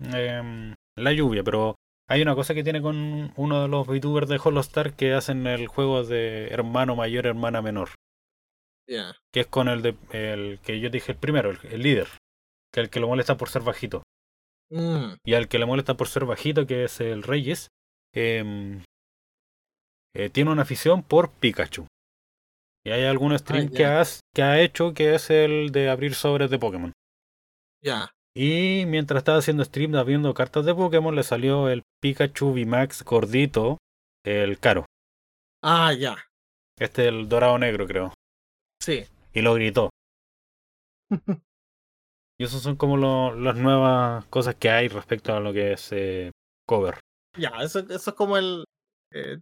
[0.00, 1.76] em, la lluvia, pero
[2.08, 5.66] hay una cosa que tiene con uno de los VTubers de Holostar que hacen el
[5.68, 7.90] juego de hermano mayor, hermana menor.
[8.88, 9.14] Ya.
[9.32, 12.08] Que es con el de el que yo dije el primero, el, el líder.
[12.72, 14.02] Que el que lo molesta por ser bajito.
[14.70, 17.68] Mm, Y al que le molesta por ser bajito, que es el Reyes,
[18.14, 18.82] em,
[20.14, 21.86] eh, tiene una afición por Pikachu.
[22.84, 24.00] Y hay algún stream Ah, que, ya.
[24.00, 26.92] has- que ha hecho que es el de abrir sobres de Pokémon.
[27.82, 28.10] Ya.
[28.34, 33.78] Y mientras estaba haciendo stream abriendo cartas de Pokémon, le salió el Pikachu VMAX gordito,
[34.24, 34.86] el caro.
[35.62, 36.16] Ah, ya.
[36.78, 38.14] Este el dorado negro, creo.
[38.80, 39.04] Sí.
[39.34, 39.90] Y lo gritó.
[42.38, 45.88] y esos son como lo- las nuevas cosas que hay respecto a lo que es
[45.92, 46.30] eh,
[46.66, 46.98] cover.
[47.36, 48.64] Ya, eso, eso es como el.
[49.12, 49.38] Eh,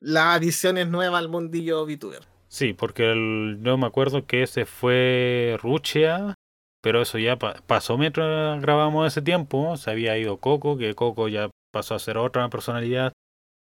[0.00, 2.22] la adición es nueva al mundillo VTuber.
[2.52, 6.34] Sí, porque el, yo me acuerdo que ese fue Ruchia,
[6.82, 9.78] pero eso ya pa- pasó mientras grabamos ese tiempo.
[9.78, 13.14] Se había ido Coco, que Coco ya pasó a ser otra personalidad,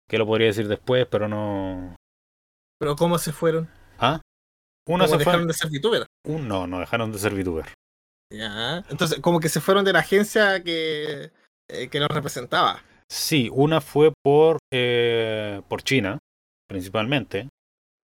[0.07, 1.97] que lo podría decir después, pero no.
[2.79, 3.69] Pero ¿cómo se fueron?
[3.99, 4.21] ¿Ah?
[4.87, 5.33] Una ¿Cómo se fue.
[5.33, 6.05] dejaron de ser VTuber?
[6.25, 7.65] no, no dejaron de ser VTuber.
[8.33, 8.85] Ya.
[8.89, 11.31] Entonces, como que se fueron de la agencia que,
[11.69, 12.81] eh, que los representaba.
[13.11, 16.19] Sí, una fue por, eh, por China,
[16.69, 17.49] principalmente,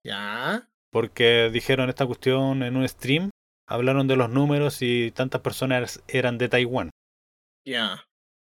[0.05, 0.67] Ya.
[0.93, 3.29] Porque dijeron esta cuestión en un stream,
[3.67, 6.89] hablaron de los números y tantas personas eran de Taiwán.
[7.67, 8.05] Ya.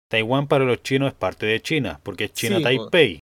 [0.09, 2.67] Taiwán para los chinos es parte de China, porque es China Sí, po.
[2.89, 3.19] Taipei.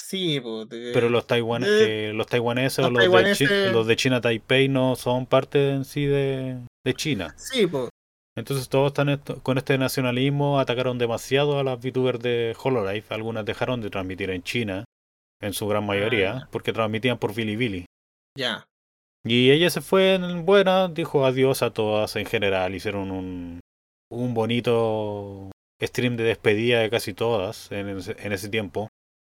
[0.00, 1.66] Sí, de- Pero los, taiwan eh,
[2.08, 5.70] eh, los taiwaneses los o los, de Chi- los de China Taipei no son parte
[5.70, 7.34] en sí de, de China.
[7.36, 7.90] Sí, pues.
[8.36, 13.04] Entonces todos están esto- con este nacionalismo, atacaron demasiado a las VTubers de Hololive.
[13.10, 14.84] Algunas dejaron de transmitir en China,
[15.42, 16.48] en su gran mayoría, Ah.
[16.50, 17.84] porque transmitían por Bilibili.
[18.38, 18.64] Ya.
[19.26, 22.74] Y ella se fue en buena, dijo adiós a todas en general.
[22.74, 23.60] Hicieron un,
[24.12, 25.50] un bonito
[25.82, 28.88] stream de despedida de casi todas en ese, en ese tiempo.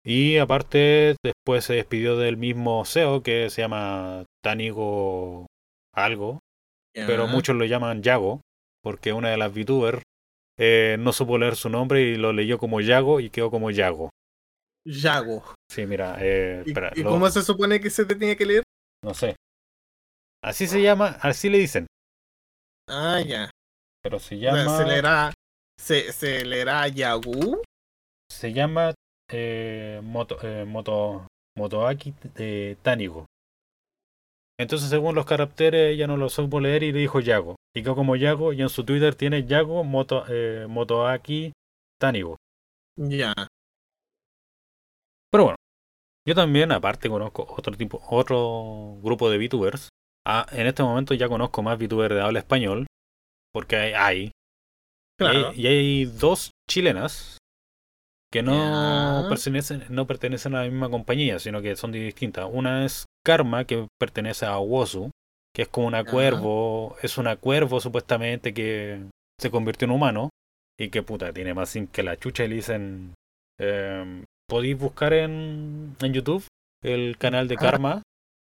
[0.06, 5.46] Y aparte, después se despidió del mismo CEO que se llama Tanigo
[5.96, 6.40] algo,
[7.08, 8.42] pero muchos lo llaman Yago,
[8.84, 10.02] porque una de las VTubers
[10.58, 14.10] eh, no supo leer su nombre y lo leyó como Yago y quedó como Yago.
[14.86, 15.44] Yago.
[15.72, 18.46] Sí, mira, eh, ¿Y, espera, y lo- cómo se supone que se te tenía que
[18.46, 18.64] leer?
[19.04, 19.36] No sé.
[20.44, 21.88] Así se llama, así le dicen,
[22.88, 23.50] Ah, ya.
[24.02, 24.78] pero se llama...
[24.78, 25.34] se leerá.
[25.80, 27.62] Se, se leerá Yagu.
[28.32, 28.94] Se llama
[29.32, 33.26] eh, Moto, eh, Moto, Motoaki eh, Tanigo.
[34.60, 37.56] Entonces, según los caracteres, ella no lo supo leer y le dijo Yago.
[37.74, 41.54] Y quedó como Yago, y en su Twitter tiene Yago Moto, eh, Motoaki
[41.98, 42.36] Tanigo.
[42.98, 43.34] Ya.
[46.28, 49.90] Yo también, aparte, conozco otro tipo, otro grupo de VTubers.
[50.28, 52.86] Ah, en este momento ya conozco más VTubers de habla español,
[53.54, 54.18] porque hay, hay.
[54.26, 54.32] Y
[55.18, 55.50] Claro.
[55.50, 57.38] hay- y hay dos chilenas
[58.32, 62.48] que no pertenecen, no pertenecen a la misma compañía, sino que son distintas.
[62.52, 65.10] Una es Karma, que pertenece a Wozu,
[65.54, 69.02] que es como una cuervo, es una cuervo supuestamente que
[69.40, 70.30] se convirtió en humano
[70.80, 73.14] y que puta, tiene más sim que la chucha y le dicen,
[73.60, 76.44] em, podéis buscar en, en YouTube
[76.84, 77.62] el canal de Ah.
[77.62, 78.02] Karma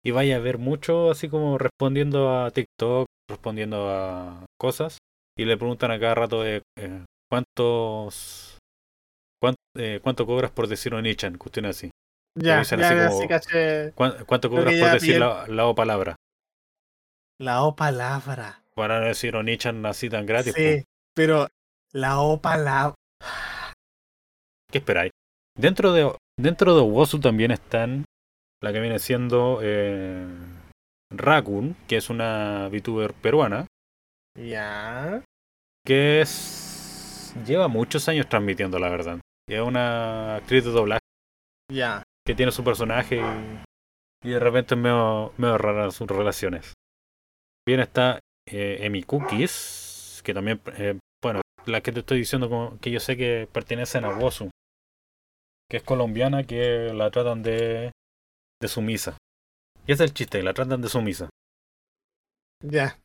[0.05, 4.99] y vaya a ver mucho así como respondiendo a TikTok, respondiendo a cosas
[5.37, 8.59] y le preguntan a cada rato de eh, cuántos
[9.43, 11.91] cuán- eh, cuánto cobras por decir Onichan, cuestiones así.
[12.39, 13.93] Ya, ya, así ya, como- sí, caché.
[13.93, 15.21] ¿Cuán- ¿Cuánto cobras por decir bien.
[15.21, 16.17] la, la O palabra?
[17.41, 18.63] La O palabra.
[18.75, 20.53] Para no decir Onichan así tan gratis.
[20.55, 21.49] Sí, pero
[21.93, 22.95] la O palabra.
[24.71, 25.13] ¿Qué esperáis?
[25.57, 28.05] Dentro de dentro de Wozu también están
[28.63, 30.27] la que viene siendo eh,
[31.11, 33.67] Rakun, que es una VTuber peruana.
[34.39, 35.23] Ya.
[35.87, 39.21] que es lleva muchos años transmitiendo, la verdad.
[39.49, 41.01] Es una actriz de doblaje
[41.73, 42.03] Ya.
[42.27, 46.75] que tiene su personaje y, y de repente es medio, medio rara sus relaciones.
[47.67, 52.79] Bien está eh, Emi Cookies, que también, eh, bueno, la que te estoy diciendo como
[52.81, 54.51] que yo sé que pertenecen a Wosu,
[55.69, 57.93] que es colombiana, que la tratan de,
[58.61, 59.17] de sumisa.
[59.87, 61.29] Y ese es el chiste, la tratan de sumisa.
[62.63, 62.99] Ya.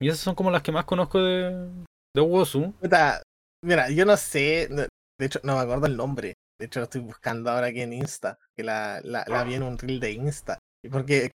[0.00, 1.70] Y esas son como las que más conozco de,
[2.14, 2.72] de Wosu.
[2.80, 3.22] Puta,
[3.64, 4.68] mira, yo no sé.
[4.68, 6.34] De hecho, no me acuerdo el nombre.
[6.58, 8.38] De hecho, lo estoy buscando ahora aquí en Insta.
[8.56, 10.58] Que la, la, la vi en un reel de Insta.
[10.84, 11.30] Y Porque,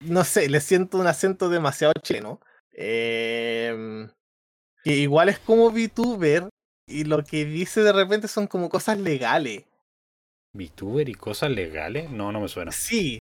[0.00, 2.40] no sé, le siento un acento demasiado chileno.
[2.72, 4.10] Em,
[4.82, 6.48] que igual es como VTuber.
[6.88, 9.64] Y lo que dice de repente son como cosas legales.
[10.54, 12.10] VTuber y cosas legales.
[12.10, 12.72] No, no me suena.
[12.72, 13.18] Sí.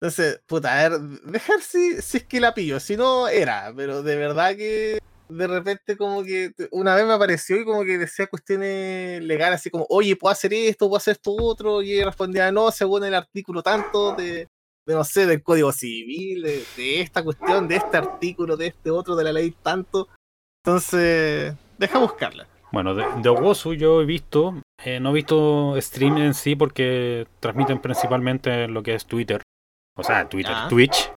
[0.00, 2.80] Entonces, puta, a ver, dejar si, es que la pillo.
[2.80, 3.72] Si no, era.
[3.74, 7.96] Pero de verdad que de repente como que una vez me apareció y como que
[7.96, 11.82] decía cuestiones legales, así como, oye, puedo hacer esto, puedo hacer esto otro.
[11.82, 14.48] Y respondía, no, según el artículo tanto de,
[14.86, 19.16] de no sé, del Código Civil, de esta cuestión, de este artículo, de este otro,
[19.16, 20.08] de la ley tanto.
[20.64, 22.46] Entonces, deja buscarla.
[22.74, 27.26] Bueno, de, de Owosu yo he visto, eh, no he visto stream en sí porque
[27.40, 29.40] transmiten principalmente lo que es Twitter.
[29.96, 30.68] O sea, Twitter, Ya.
[30.68, 31.12] Twitch.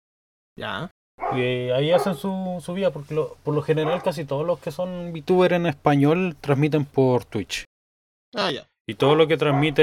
[0.58, 0.90] Ya.
[1.32, 4.58] Y eh, ahí hacen su, su vida, porque lo- por lo general casi todos los
[4.60, 7.64] que son VTuber en español transmiten por Twitch.
[8.34, 8.66] Ah, ya.
[8.86, 9.82] Y todo lo que transmite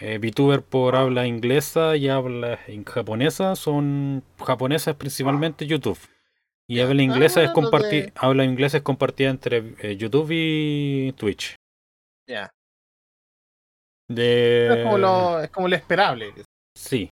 [0.00, 5.98] eh, VTuber por habla inglesa y habla en japonesa son japonesas principalmente YouTube.
[6.70, 6.84] Y Ya.
[6.86, 11.12] habla inglesa es Ah, lo comparti- que- habla inglesa es compartida entre eh, YouTube y
[11.12, 11.54] Twitch.
[12.28, 12.50] Ya.
[14.10, 16.32] De Es, como lo, es como lo esperable.
[16.76, 17.10] Sí.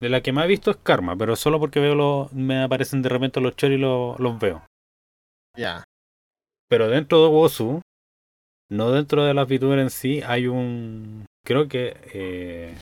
[0.00, 3.02] De la que más he visto es Karma, pero solo porque veo los, me aparecen
[3.02, 4.64] de repente los choris y lo- los veo.
[5.56, 5.84] Ya.
[6.68, 7.80] Pero dentro de Wosu,
[8.70, 11.24] no dentro de las VTuber en sí, hay un.
[11.44, 11.96] Creo que.
[12.14, 12.78] eh,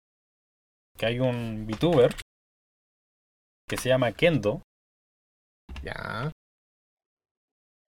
[0.99, 2.15] que hay un VTuber
[3.69, 4.63] que se llama Kendo,
[5.83, 6.33] Ya.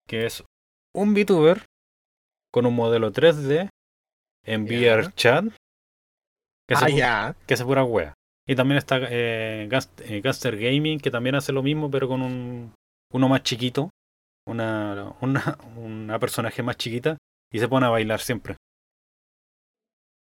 [0.06, 0.42] que es
[0.94, 1.64] un VTuber
[2.52, 3.68] con un modelo 3D
[4.46, 4.94] en Ya.
[4.96, 5.44] VR chat
[6.66, 7.36] que Ah, ya.
[7.46, 8.14] que se pura wea.
[8.46, 12.74] Y también está eh, eh, Gaster Gaming, que también hace lo mismo, pero con un
[13.12, 13.90] uno más chiquito,
[14.46, 17.18] una, una, una personaje más chiquita,
[17.52, 18.56] y se pone a bailar siempre.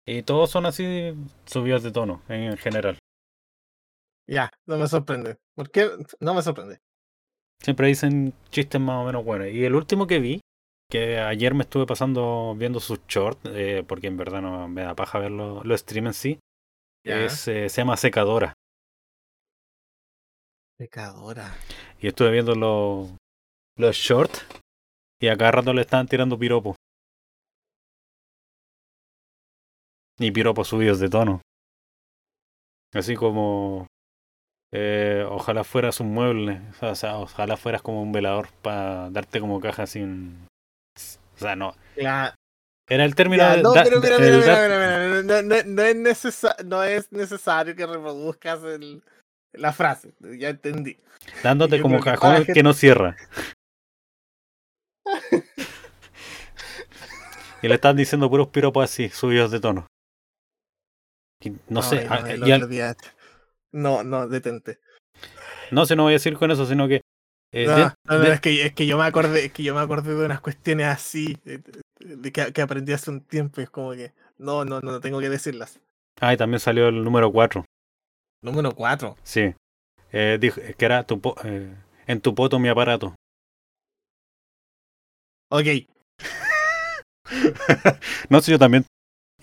[0.07, 1.13] Y todos son así
[1.45, 2.97] subidos de tono en general.
[4.27, 5.37] Ya, no me sorprende.
[5.55, 5.89] ¿Por qué?
[6.19, 6.79] No me sorprende.
[7.61, 9.47] Siempre dicen chistes más o menos buenos.
[9.47, 10.41] Y el último que vi,
[10.89, 14.95] que ayer me estuve pasando viendo sus shorts, eh, porque en verdad no me da
[14.95, 16.39] paja ver los los streams en sí,
[17.03, 18.53] es, eh, se llama Secadora.
[20.77, 21.55] Pecadora.
[21.99, 23.09] Y estuve viendo los,
[23.77, 24.45] los shorts
[25.21, 26.75] y a cada rato le estaban tirando piropos.
[30.19, 31.41] Y piropos subidos de tono.
[32.93, 33.87] Así como...
[34.77, 36.59] eh, ojalá fueras un mueble.
[36.81, 40.47] O sea, ojalá fueras como un velador para darte como caja sin...
[41.35, 41.75] O sea, no.
[41.97, 42.35] Ya,
[42.89, 43.63] Era el término ya, de...
[43.63, 49.03] no, da- pero mira, mira, mira, no, es necesa- no es necesario que reproduzcas el-
[49.53, 50.13] la frase.
[50.37, 50.97] Ya entendí.
[51.43, 53.15] Dándote como que cajón la que no cierra.
[57.61, 59.87] y le están diciendo puros piropos así, subidos de tono.
[61.43, 62.69] Y no sé, ah, no, y al-
[63.75, 64.79] No, no, detente.
[65.71, 67.01] no sé, no voy a decir con eso, sino que
[67.51, 69.63] eh, No, de- no, no, de- es, que, es que yo me acordé, es que
[69.63, 71.61] yo me acordé de unas cuestiones así, de,
[71.99, 74.99] de que, que aprendí hace un tiempo, y es como que, no, no, no, no
[75.01, 75.79] tengo que decirlas.
[76.21, 77.65] Ah, y también salió el número 4,
[78.41, 79.17] Número 4.
[79.23, 79.53] sí.
[80.11, 81.75] Eh, dijo que era tu po- eh,
[82.07, 83.15] en tu poto mi aparato.
[85.49, 85.65] Ok.
[88.29, 88.85] no sé, yo también.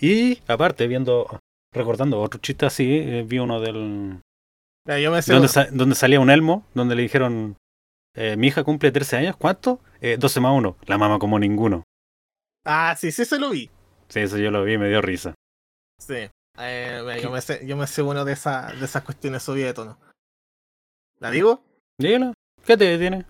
[0.01, 1.27] Y aparte, viendo,
[1.73, 4.21] recordando otro chiste así, eh, vi uno del...
[4.87, 5.53] Ya, yo me sé donde, uno.
[5.53, 7.57] sa- donde salía un elmo, donde le dijeron,
[8.17, 9.81] eh, mi hija cumple 13 años, ¿cuánto?
[10.01, 11.85] Eh, 12 más 1, la mama como ninguno.
[12.65, 13.71] Ah, sí, sí, se lo vi.
[14.09, 15.35] Sí, eso yo lo vi me dio risa.
[15.99, 16.29] Sí.
[16.59, 19.75] Eh, yo, me sé, yo me sé uno de, esa, de esas cuestiones subidas.
[21.21, 21.65] ¿La digo?
[21.99, 22.35] Dígalo,
[22.67, 23.25] ¿qué te detiene?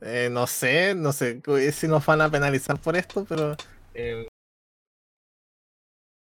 [0.00, 1.40] Eh, no sé, no sé
[1.72, 3.56] si nos van a penalizar por esto, pero.
[3.94, 4.26] eh,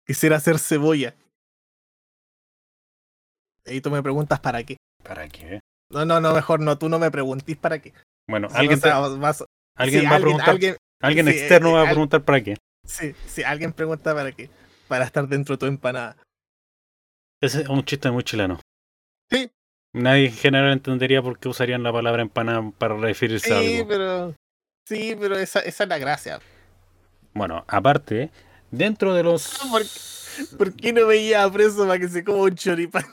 [0.06, 1.16] quisiera hacer cebolla.
[3.66, 4.78] Y tú me preguntas para qué.
[5.04, 5.60] ¿Para qué?
[5.92, 7.94] No, no, no, mejor no, tú no me preguntís para qué.
[8.28, 9.44] Bueno, alguien, te- vas-
[9.76, 10.58] alguien sí, va a preguntar,
[11.02, 12.58] alguien, externo va a preguntar para qué.
[12.86, 14.50] sí, sí, alguien pregunta para qué.
[14.88, 16.16] Para estar dentro de tu empanada.
[17.42, 18.60] Ese es un chiste muy chileno.
[19.32, 19.50] Sí.
[19.94, 23.88] Nadie en general entendería por qué usarían la palabra empanada para referirse a Sí, algo.
[23.88, 24.36] pero.
[24.88, 26.40] Sí, pero esa, esa es la gracia.
[27.34, 28.30] Bueno, aparte,
[28.72, 29.58] dentro de los.
[29.72, 29.84] ¿Por,
[30.58, 33.06] por qué no veía a preso para que se coma un choripán?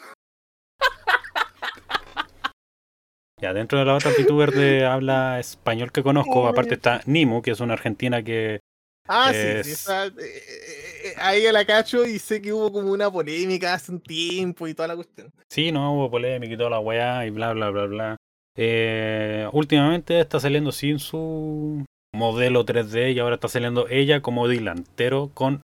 [3.40, 7.50] Ya, dentro de la otra VTuber de habla español que conozco, aparte está Nimu, que
[7.50, 8.60] es una argentina que.
[9.08, 12.70] Ah, Es- sí, sí, esa, eh, eh, eh, ahí la cacho y sé que hubo
[12.70, 15.32] como una polémica hace un tiempo y toda la cuestión.
[15.50, 18.16] Sí, no hubo polémica y toda la weá y bla, bla, bla, bla.
[18.56, 21.84] Eh, últimamente está saliendo sin su
[22.14, 25.62] modelo 3D y ahora está saliendo ella como delantero con.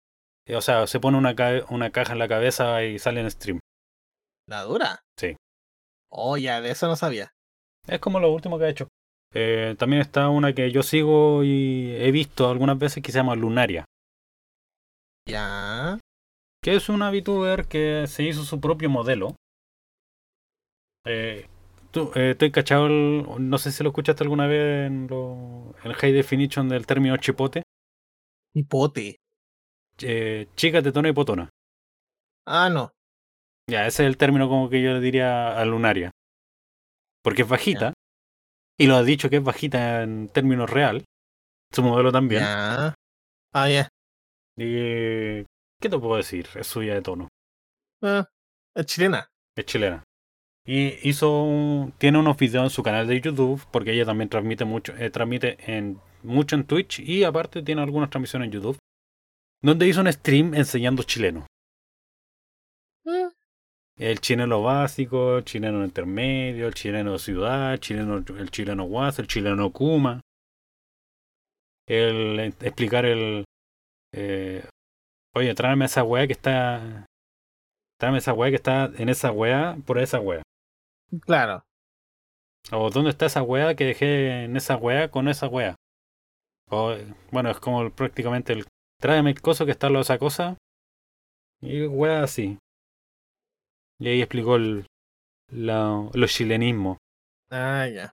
[0.47, 3.29] eh, o sea, se pone una, ca- una caja en la cabeza y sale en
[3.31, 3.59] stream.
[4.47, 5.01] ¿La dura?
[5.19, 5.35] Sí.
[6.11, 7.31] Oh, ya, de eso no sabía.
[7.87, 8.87] Es como lo último que ha hecho.
[9.33, 13.35] Eh, también está una que yo sigo y he visto algunas veces que se llama
[13.35, 13.85] Lunaria.
[15.27, 15.99] Ya.
[16.63, 19.35] que es una VTuber que se hizo su propio modelo.
[21.05, 21.47] Eh,
[21.91, 25.93] tú, eh, estoy cachado, el- no sé si lo escuchaste alguna vez en, lo, en
[25.93, 27.63] High Definition del término chipote.
[28.53, 29.17] Hipote.
[30.01, 31.49] Eh, chica, tetona y potona.
[32.45, 32.91] Ah, no.
[33.69, 36.11] Ya, ese es el término como que yo le diría a Lunaria.
[37.23, 37.93] Porque es bajita.
[38.79, 41.03] Y lo ha dicho que es bajita en términos real.
[41.71, 42.41] Su modelo también.
[42.41, 42.95] Ya.
[43.53, 43.87] Ah, ya.
[44.57, 45.43] Y,
[45.79, 46.47] ¿Qué te puedo decir?
[46.55, 47.27] Es suya de tono.
[48.01, 48.27] Ah,
[48.75, 49.27] es chilena.
[49.55, 50.03] Es chilena.
[50.73, 54.63] Y hizo un- tiene unos videos en su canal de YouTube, porque ella también transmite
[54.63, 58.77] mucho, eh, transmite en, mucho en Twitch y aparte tiene algunas transmisiones en YouTube,
[59.61, 61.45] donde hizo un stream enseñando chileno.
[63.05, 63.31] Ah,
[63.97, 69.27] El chileno básico, el chileno intermedio, el chileno ciudad, el chileno, el chileno guas, el
[69.27, 70.21] chileno kuma.
[71.87, 73.43] El explicar el
[74.13, 74.63] eh,
[75.35, 77.05] oye, tráeme esa weá que está.
[77.99, 80.41] Tráeme esa weá que está en esa weá por esa weá.
[81.21, 81.63] Claro.
[82.71, 85.75] O dónde está esa weá que dejé en esa weá con esa weá.
[86.69, 86.95] O
[87.31, 88.65] bueno, es como el- prácticamente el
[88.99, 90.57] tráeme el coso que está en esa cosa.
[91.59, 92.57] Y weá así.
[93.99, 94.85] Y ahí explicó el,
[95.51, 96.97] la- los chilenismos.
[97.51, 98.11] Ah, ya.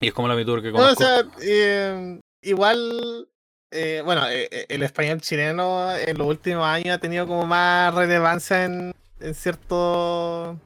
[0.00, 1.02] Y es como la VTuber que No, o conozco.
[1.04, 3.28] sea, eh, igual,
[3.70, 7.94] eh, bueno, eh, eh, el español chileno en los últimos años ha tenido como más
[7.94, 10.56] relevancia en, en ciertos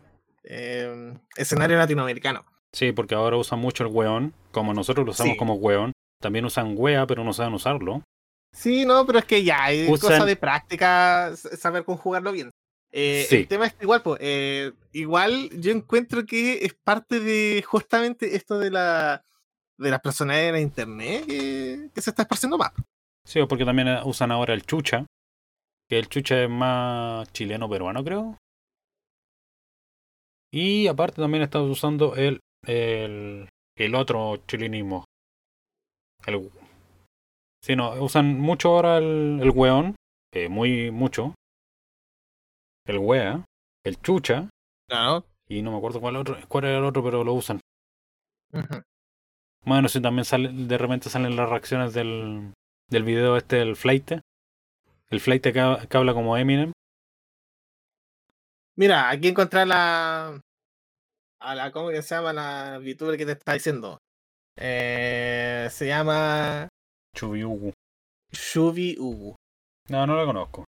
[0.45, 2.45] eh, escenarios latinoamericanos.
[2.73, 4.35] Sí, porque ahora usan mucho el weón.
[4.53, 5.39] Como nosotros lo usamos Sí.
[5.39, 5.93] como weón.
[6.21, 8.03] También usan wea, pero no saben usarlo.
[8.53, 12.51] Sí, no, pero es que ya, hay Usan- cosa de práctica, saber conjugarlo bien.
[12.93, 13.37] Eh, Sí.
[13.37, 18.35] El tema es que igual, pues, eh, igual yo encuentro que es parte de justamente
[18.37, 19.23] esto de la
[19.79, 22.73] de las personalidades de internet que, que se está esparciendo más.
[23.25, 25.07] Sí, porque también eh, usan ahora el chucha.
[25.89, 28.37] Que el chucha es más chileno-peruano, creo.
[30.53, 35.05] Y aparte también estamos usando el, el, el otro chilenismo.
[36.27, 36.51] El,
[37.63, 39.95] sí, no, usan mucho ahora el, el weón.
[40.35, 41.35] eh, muy mucho.
[42.87, 43.45] El wea.
[43.85, 44.51] El chucha.
[44.89, 45.25] Claro.
[45.49, 47.61] Y no me acuerdo cuál, otro, cuál era el otro, pero lo usan.
[49.65, 52.53] Bueno, sí, también sale, de repente salen las reacciones del,
[52.89, 54.13] del video este, el flight.
[55.11, 56.73] El flight que habla como Eminem.
[58.81, 60.41] Mira, aquí encontrar la.
[61.39, 63.99] A la ¿Cómo que se llama la VTuber que te está diciendo?
[64.57, 66.67] Eh, se llama
[67.15, 67.75] Chubiugu.
[68.33, 69.37] Shubi Ugu.
[69.91, 70.65] No, no la conozco.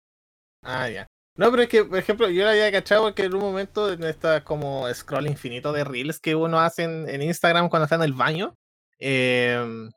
[0.64, 1.06] Ah, ya.
[1.38, 4.04] No, pero es que, por ejemplo, yo la había cachado porque en un momento en
[4.04, 8.02] esta como scroll infinito de reels que uno hace en, en Instagram cuando está en
[8.02, 8.56] el baño,
[8.98, 9.88] eh,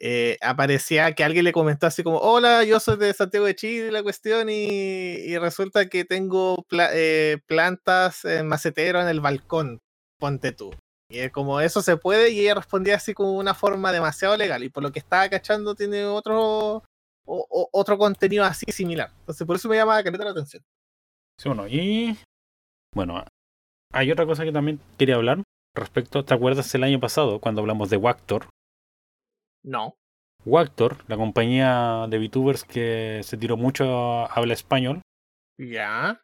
[0.00, 3.92] eh, aparecía que alguien le comentó así como, hola, yo soy de Santiago de Chile,
[3.92, 9.78] la cuestión, y, resulta que tengo eh, plantas en macetero en el balcón,
[10.18, 10.74] ponte tú.
[11.10, 14.64] Y es como eso se puede, y ella respondía así como una forma demasiado legal,
[14.64, 16.82] y por lo que estaba cachando tiene otro
[17.26, 19.12] o- otro contenido así similar.
[19.20, 20.62] Entonces, por eso me llama caleta la atención.
[21.38, 22.18] Sí, bueno, y.
[22.94, 23.24] Bueno,
[23.92, 25.42] hay otra cosa que también quería hablar
[25.76, 26.24] respecto.
[26.24, 28.48] ¿Te acuerdas el año pasado cuando hablamos de Wactor?
[29.62, 29.94] No.
[30.44, 35.02] Wactor, la compañía de VTubers que se tiró mucho a habla español,
[35.58, 36.20] Ya.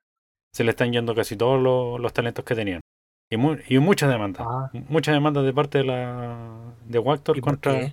[0.54, 2.80] se le están yendo casi todos los, los talentos que tenían.
[3.30, 4.46] Y, mu- y muchas demandas.
[4.48, 4.70] Ah.
[4.88, 7.92] Muchas demandas de parte de la de Wactor ¿Y por contra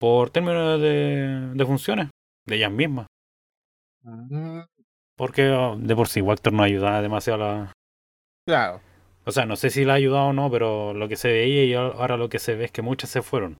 [0.00, 2.08] por términos de, de funciones
[2.46, 3.06] de ellas mismas.
[4.02, 4.60] Mm,
[5.16, 7.72] Porque oh, de por sí Wactor no ayudaba demasiado a la,
[8.46, 8.80] Claro.
[9.24, 11.64] O sea, no sé si la ha ayudado o no, pero lo que se veía
[11.64, 13.56] y ahora lo que se ve es que muchas se fueron.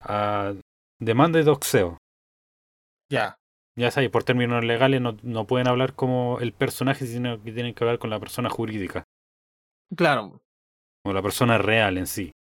[0.00, 0.54] A
[0.98, 1.98] demanda de doxeo.
[3.10, 3.36] Ya.
[3.76, 7.74] Ya sabes, por términos legales no, no pueden hablar como el personaje, sino que tienen
[7.74, 9.04] que hablar con la persona jurídica.
[9.96, 10.40] Claro.
[11.04, 12.32] O la persona real en sí.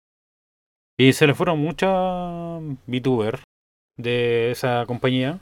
[0.98, 1.90] Y se le fueron muchas
[2.88, 3.40] VTuber
[3.98, 5.40] de esa compañía.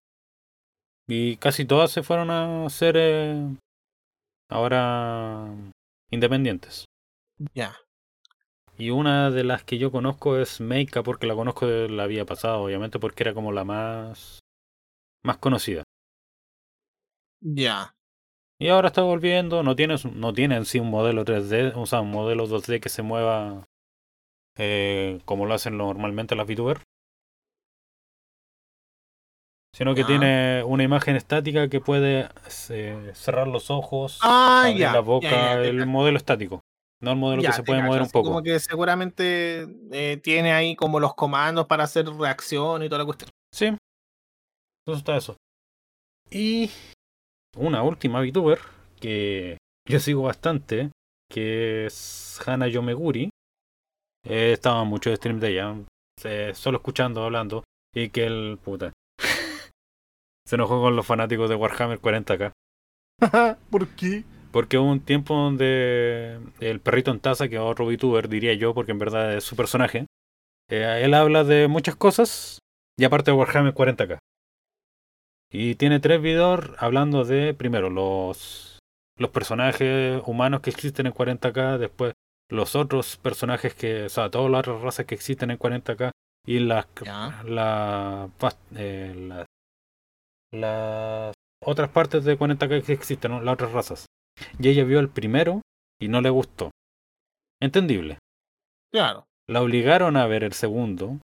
[1.07, 3.55] Y casi todas se fueron a ser eh,
[4.49, 5.47] ahora
[6.11, 6.85] independientes.
[7.53, 7.75] Ya.
[8.77, 12.25] Y una de las que yo conozco es Meika, porque la conozco de la vida
[12.25, 14.39] pasada, obviamente, porque era como la más,
[15.23, 15.83] más conocida.
[17.41, 17.95] Ya.
[18.59, 22.01] Y ahora está volviendo, no tiene, no tiene en sí un modelo 3D, o sea,
[22.01, 23.65] un modelo 2D que se mueva
[24.57, 26.79] eh, como lo hacen normalmente las VTuber.
[29.75, 32.29] Sino que tiene una imagen estática que puede
[32.69, 36.61] eh, cerrar los ojos, Ah, abrir la boca, el modelo estático.
[37.01, 38.29] No el modelo Ya, que se puede cacho, mover un poco.
[38.29, 43.05] Como que seguramente eh, tiene ahí como los comandos para hacer reacción y toda la
[43.05, 43.29] cuestión.
[43.53, 43.65] Sí.
[43.65, 45.37] Entonces está eso.
[46.31, 46.71] Y
[47.55, 48.59] una última VTuber
[48.99, 50.91] que yo sigo bastante,
[51.29, 53.29] que es Hana Yomeguri.
[54.25, 55.75] He estado en muchos streams de ella,
[56.23, 58.91] eh, solo escuchando, hablando, y que el puta
[60.45, 62.51] se enojó con los fanáticos de Warhammer 40k.
[63.69, 64.25] ¿Por qué?
[64.57, 68.73] Porque hubo un tiempo donde el perrito en taza, que es otro VTuber, diría yo,
[68.73, 70.07] porque en verdad es su personaje,
[70.67, 72.57] eh, él habla de muchas cosas
[72.97, 74.17] y aparte de Warhammer 40k.
[75.51, 78.79] Y tiene tres videos hablando de, primero, los,
[79.19, 82.13] los personajes humanos que existen en 40k, después
[82.49, 86.09] los otros personajes que, o sea, todas las otras razas que existen en 40k
[86.47, 86.87] y las
[87.45, 88.31] la,
[88.75, 89.45] eh, las,
[90.51, 91.33] las
[91.63, 93.39] otras partes de 40k que existen, ¿no?
[93.39, 94.06] las otras razas.
[94.59, 95.61] Y ella vio el primero
[95.99, 96.71] y no le gustó.
[97.61, 98.19] Entendible.
[98.91, 99.25] Claro.
[99.47, 101.19] La obligaron a ver el segundo.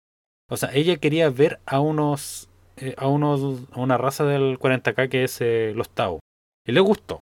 [0.49, 5.09] O sea, ella quería ver a unos eh, a unos a una raza del 40k
[5.09, 6.19] que es eh, los Tau.
[6.65, 7.19] Y le gustó.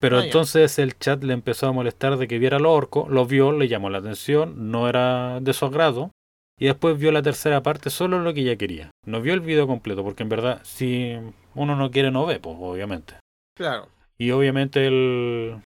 [0.00, 0.26] Pero Ah, ya.
[0.26, 3.68] entonces el chat le empezó a molestar de que viera los orcos, lo vio, le
[3.68, 6.10] llamó la atención, no era de su agrado.
[6.58, 8.90] Y después vio la tercera parte, solo lo que ella quería.
[9.06, 11.16] No vio el video completo, porque en verdad, si
[11.54, 13.14] uno no quiere, no ve, pues obviamente.
[13.56, 13.88] Claro.
[14.20, 15.62] Y obviamente el,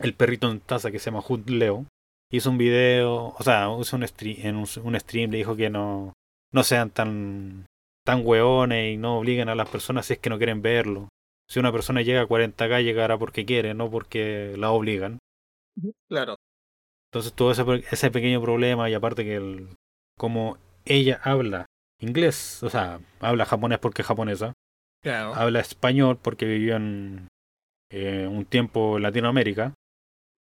[0.00, 1.86] el perrito en taza que se llama Hood Leo
[2.32, 5.70] hizo un video, o sea, hizo un stream, en un, un stream le dijo que
[5.70, 6.12] no,
[6.52, 7.66] no sean tan,
[8.04, 11.08] tan hueones y no obliguen a las personas si es que no quieren verlo.
[11.48, 15.18] Si una persona llega a 40k, llegará porque quiere, no porque la obligan.
[16.08, 16.36] Claro.
[17.10, 19.68] Entonces tuvo ese, ese pequeño problema y aparte que el,
[20.18, 21.66] como ella habla
[22.00, 24.54] inglés, o sea, habla japonés porque es japonesa,
[25.02, 25.34] Claro.
[25.34, 27.28] habla español porque vivió en
[27.92, 29.74] eh, un tiempo en Latinoamérica,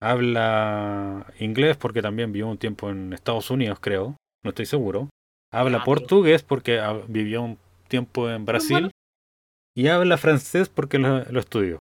[0.01, 5.09] habla inglés porque también vivió un tiempo en Estados Unidos, creo, no estoy seguro,
[5.53, 8.91] habla Ah, portugués porque vivió un tiempo en Brasil bueno.
[9.77, 11.79] y habla francés porque lo, lo estudió.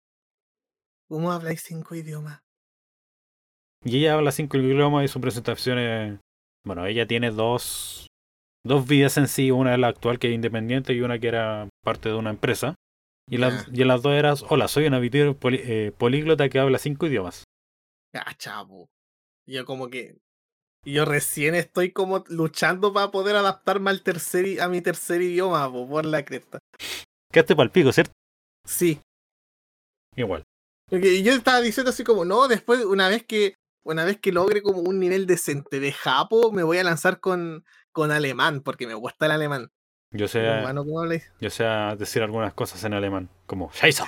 [1.08, 2.40] ¿Cómo habláis cinco idiomas?
[3.84, 6.20] Y ella habla cinco idiomas y su presentación es...
[6.66, 8.08] Bueno, ella tiene dos,
[8.66, 11.70] dos vidas en sí, una es la actual que es independiente y una que era
[11.84, 12.76] parte de una empresa.
[13.30, 16.60] Y, las, y en las dos eras, hola, soy una VTuber poli- eh, políglota que
[16.60, 17.44] habla cinco idiomas.
[18.14, 18.88] Ah, chavo.
[19.48, 20.18] Yo como que.
[20.86, 25.88] Yo recién estoy como luchando para poder adaptarme al tercer, a mi tercer idioma, po,
[25.88, 26.60] por la cresta.
[27.32, 28.14] Quedaste pa'l pico, ¿cierto?
[28.66, 29.00] Sí.
[30.16, 30.44] Igual.
[30.90, 33.56] Porque yo estaba diciendo así como, no, después, una vez que.
[33.86, 37.64] Una vez que logre como un nivel decente de japo, me voy a lanzar con,
[37.94, 39.72] con alemán, porque me gusta el alemán.
[40.12, 40.42] Yo sé,
[41.40, 41.64] yo sé
[41.98, 44.04] decir algunas cosas en alemán, como Scheiße.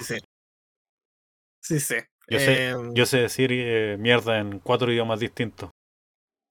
[1.62, 1.99] Sí sé.
[1.99, 2.06] Sí.
[2.28, 5.70] Yo sé, Em, yo sé decir eh, mierda en cuatro idiomas distintos.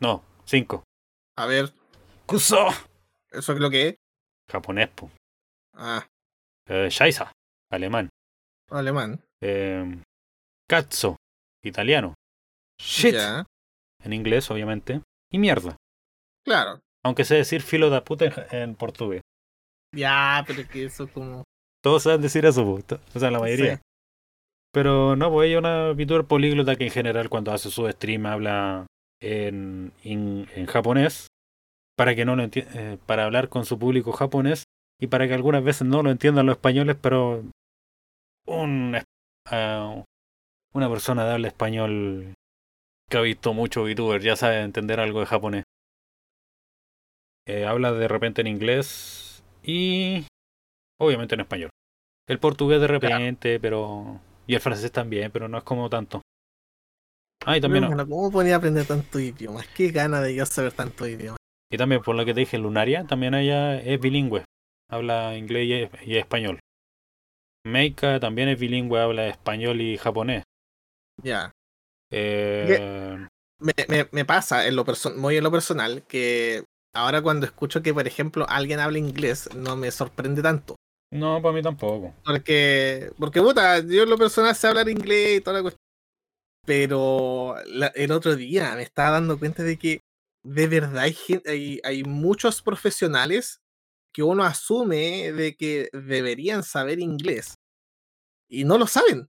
[0.00, 0.84] No, cinco.
[1.36, 1.72] A ver,
[2.26, 2.68] Kuso.
[3.30, 3.96] ¿eso es lo que es?
[4.50, 5.10] Japonés, po.
[5.74, 6.06] Ah,
[6.68, 6.88] Eh.
[7.72, 8.08] Alemán.
[8.70, 9.20] alemán.
[9.42, 10.00] Eh,
[10.68, 11.16] cazzo.
[11.64, 12.14] Italiano.
[12.80, 13.14] Shit.
[13.14, 13.44] Ya,
[14.02, 15.02] En inglés, obviamente.
[15.30, 15.76] Y mierda.
[16.44, 16.78] claro.
[17.02, 19.22] Aunque sé decir filo de puta en, en portugués.
[19.94, 21.44] Ya, pero es que eso como.
[21.82, 22.82] Todos saben decir eso, po.
[22.82, 23.76] To- o sea, la mayoría.
[23.76, 23.82] Sí.
[24.72, 28.26] Pero no, pues ella es una VTuber políglota que en general cuando hace su stream
[28.26, 28.86] habla
[29.20, 31.26] en, en, en japonés
[31.96, 34.64] para que no lo eh, para hablar con su público japonés
[35.00, 37.42] y para que algunas veces no lo entiendan los españoles, pero
[38.46, 38.96] un,
[39.46, 40.04] ah,
[40.72, 42.34] una persona de habla español
[43.10, 45.64] que ha visto mucho VTuber ya sabe entender algo de japonés.
[47.46, 49.29] Eh, habla de repente en inglés
[49.62, 50.26] y
[51.00, 51.70] obviamente en español.
[52.28, 56.22] El portugués de repente, pero y el francés también, pero no es como tanto.
[57.46, 59.66] Ah, y también, Bueno, ¿Cómo ponía a aprender tantos idiomas?
[59.68, 61.38] Qué gana de yo saber tantos idiomas.
[61.72, 64.44] y también por lo que te dije, Lunaria, también ella es bilingüe.
[64.90, 66.58] Habla inglés y, es- y español.
[67.64, 70.42] Meika también es bilingüe, habla español y japonés.
[71.22, 71.52] Ya.
[72.10, 73.26] Eh,
[73.58, 74.84] Me, me, me pasa en lo
[75.16, 76.64] muy en lo personal que
[76.94, 80.76] ahora cuando escucho que, por ejemplo, alguien habla inglés, no me sorprende tanto.
[81.12, 82.14] No, para mí tampoco.
[82.24, 85.80] Porque, porque puta, yo en lo personal sé hablar inglés y toda la cuestión.
[86.66, 90.00] Pero la- el otro día me estaba dando cuenta de que
[90.44, 91.16] de verdad hay,
[91.46, 93.60] hay, hay muchos profesionales
[94.14, 97.54] que uno asume de que deberían saber inglés
[98.48, 99.28] y no lo saben.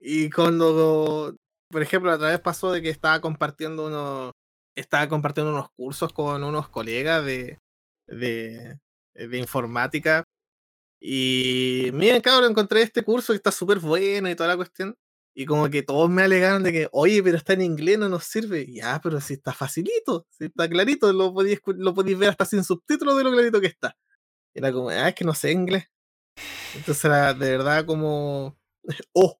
[0.00, 1.34] Y cuando,
[1.70, 4.32] por ejemplo, otra vez pasó de que estaba compartiendo unos,
[4.80, 7.58] estaba compartiendo unos cursos con unos colegas de,
[8.06, 8.78] de,
[9.14, 10.24] de informática.
[11.00, 14.96] Y miren, cabrón, encontré este curso que está súper bueno y toda la cuestión.
[15.34, 18.24] Y como que todos me alegaron de que, oye, pero está en inglés, no nos
[18.24, 18.66] sirve.
[18.72, 22.64] Ya, pero si está facilito, si está clarito, lo podéis, lo podéis ver hasta sin
[22.64, 23.96] subtítulos de lo clarito que está.
[24.54, 25.84] Era como, ah, es que no sé inglés.
[26.74, 28.58] Entonces era de verdad como,
[29.14, 29.38] oh.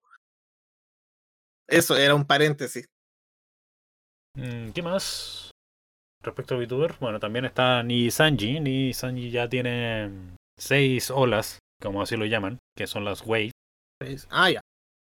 [1.68, 2.88] Eso era un paréntesis.
[4.38, 5.50] Mm, ¿Qué más?
[6.22, 8.60] Respecto a VTuber, bueno, también está Ni Sanji.
[8.60, 10.10] Ni Sanji ya tiene
[10.58, 13.52] seis olas, como así lo llaman, que son las Wave.
[14.30, 14.60] Ah, ya.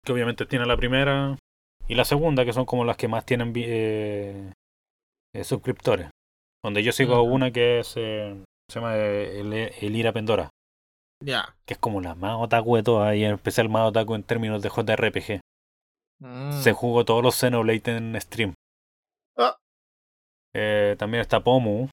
[0.04, 1.36] que obviamente tiene la primera
[1.88, 4.52] y la segunda, que son como las que más tienen eh,
[5.34, 6.08] eh, suscriptores.
[6.64, 10.50] Donde yo sigo una que es, eh, se llama el, el Ira Pendora,
[11.22, 11.54] Ya.
[11.64, 14.62] que es como la más otaku de todas, y en especial más otaku en términos
[14.62, 15.40] de JRPG.
[16.20, 16.52] Mm.
[16.52, 18.54] Se jugó todos los Xenoblade en stream.
[19.36, 19.56] Ah.
[20.54, 21.88] Eh, también está Pomu,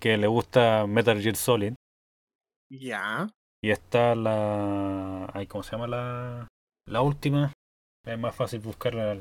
[0.00, 1.74] que le gusta Metal Gear Solid.
[2.70, 3.28] Ya.
[3.62, 5.30] Y está la...
[5.34, 6.48] ay, ¿Cómo se llama la,
[6.86, 7.52] la última?
[8.04, 9.18] Es más fácil buscarla.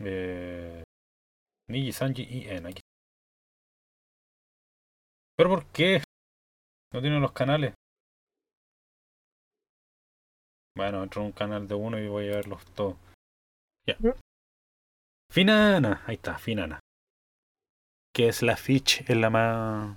[0.00, 0.82] Eh,
[1.68, 2.66] Niji, Sanji y En.
[2.66, 2.80] Aquí.
[5.36, 6.02] ¿Pero por qué?
[6.92, 7.74] No tienen los canales.
[10.76, 12.96] Bueno, entro en un canal de uno y voy a verlos todos.
[13.88, 13.96] Ya.
[15.32, 16.02] Finana.
[16.06, 16.80] Ahí está, Finana.
[18.14, 19.96] Que es la Fitch, es la más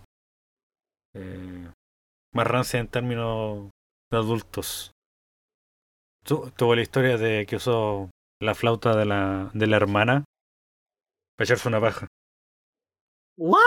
[1.16, 1.72] eh,
[2.34, 3.70] más rancia en términos
[4.12, 4.92] de adultos.
[6.26, 8.10] Tu- tuvo la historia de que usó
[8.42, 10.24] la flauta de la, de la hermana
[11.38, 12.08] para echarse una paja.
[13.38, 13.60] ¿What?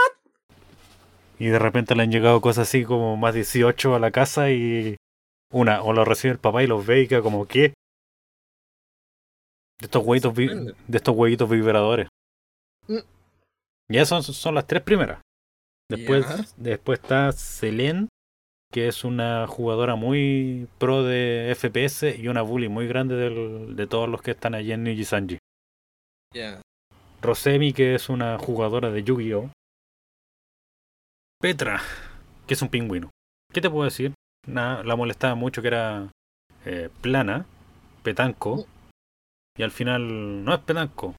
[1.38, 4.96] Y de repente le han llegado cosas así como más 18 a la casa y
[5.52, 7.74] una, o lo recibe el papá y los ve y queda como ¿qué?
[9.80, 12.08] De estos huevitos, de estos huevitos vibradores.
[12.88, 12.98] Mm.
[13.90, 15.20] Y esas son, son las tres primeras.
[15.90, 16.44] Después, Ya.
[16.56, 18.08] después está Selene,
[18.72, 23.86] que es una jugadora muy pro de FPS y una bully muy grande del- de
[23.86, 25.38] todos los que están allí en Niji Sanji.
[26.34, 26.60] Ya.
[27.20, 29.50] Rosemi, que es una jugadora de Yu-Gi-Oh!
[31.40, 31.80] Petra,
[32.46, 33.10] que es un pingüino.
[33.52, 34.12] ¿Qué te puedo decir?
[34.46, 36.10] Nada, la molestaba mucho que era
[36.64, 37.46] eh, plana,
[38.02, 38.66] petanco,
[39.56, 41.14] y al final no es petanco.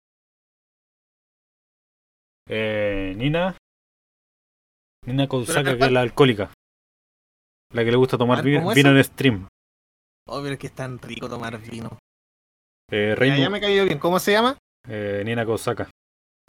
[2.48, 3.56] Eh, Nina,
[5.06, 6.52] Nina Kousaka, que es la alcohólica.
[7.74, 8.98] La que le gusta tomar Ah, vi- ¿cómo vino eso?
[8.98, 9.48] en stream.
[10.28, 11.98] Oh, pero es que es tan rico tomar vino.
[12.92, 14.00] Eh, Ya, ya me cayó bien.
[14.00, 14.58] ¿Cómo se llama?
[14.88, 15.90] Eh, Nina Kosaka.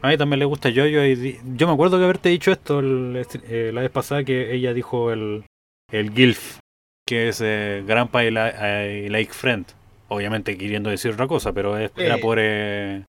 [0.03, 1.03] A mí también le gusta Yoyo.
[1.03, 4.53] Y di- yo me acuerdo que haberte dicho esto el- eh, la vez pasada que
[4.53, 5.45] ella dijo el,
[5.91, 6.59] el GILF,
[7.07, 9.65] que es eh, Grandpa y, la, y Like Friend.
[10.09, 12.21] Obviamente queriendo decir otra cosa, pero es- era Sí.
[12.21, 12.37] por.
[12.39, 13.05] Eh,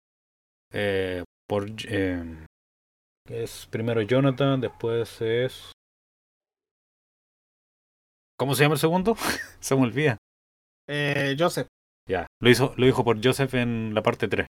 [0.72, 2.44] eh, por eh,
[3.30, 5.72] es primero Jonathan, después es.
[8.38, 9.16] ¿Cómo se llama el segundo?
[9.60, 10.16] se me olvida.
[10.88, 11.66] Eh, Joseph.
[12.08, 14.46] Ya, lo, hizo, lo dijo por Joseph en la parte 3.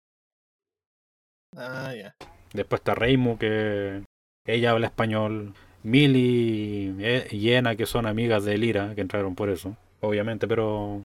[1.56, 2.14] Ah, ya.
[2.54, 4.04] Después está Reimu, que
[4.46, 5.54] ella habla español.
[5.84, 11.04] Mili eh, y Ena, que son amigas de Lira, que entraron por eso, obviamente, pero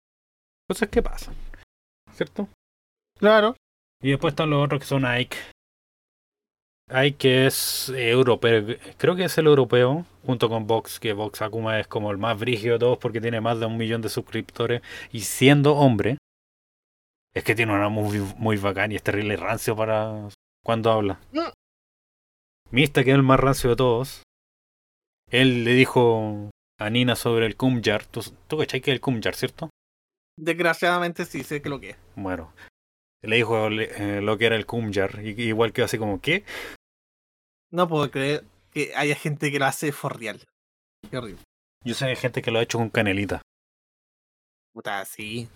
[0.68, 1.34] cosas que pasan,
[2.12, 2.48] ¿cierto?
[3.18, 3.56] Claro.
[4.02, 5.36] Y después están los otros que son Ike.
[6.90, 11.80] Ike que es europeo, creo que es el europeo, junto con Vox, que Vox Akuma
[11.80, 14.82] es como el más brígido de todos porque tiene más de un millón de suscriptores
[15.12, 16.18] y siendo hombre,
[17.34, 20.28] es que tiene una muy, muy bacán y es terrible rancio para
[20.64, 21.20] cuando habla.
[22.70, 24.22] Mista, que es el más rancio de todos,
[25.30, 28.04] él le dijo a Nina sobre el Kumjar.
[28.06, 29.70] ¿Tú, tú cachai que es el Kumjar, cierto?
[30.38, 31.96] Desgraciadamente sí sé que lo que es.
[32.14, 32.52] Bueno,
[33.22, 36.44] le dijo eh, lo que era el Kumjar, y, igual que así como, ¿qué?
[37.70, 40.46] No puedo creer que haya gente que lo hace forreal.
[41.10, 41.42] Qué horrible.
[41.84, 43.42] Yo sé de gente que lo ha hecho con canelita.
[44.72, 45.48] Puta, sí.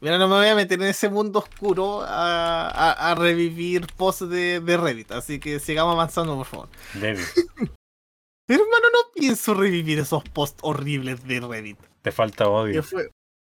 [0.00, 4.28] Mira, no me voy a meter en ese mundo oscuro a, a- a revivir posts
[4.28, 6.68] de, de Reddit, así que sigamos avanzando, por favor.
[6.94, 7.24] Débil.
[8.48, 11.78] Hermano, no pienso revivir esos posts horribles de Reddit.
[12.02, 12.82] Te falta Que odio.
[12.82, 13.10] fue,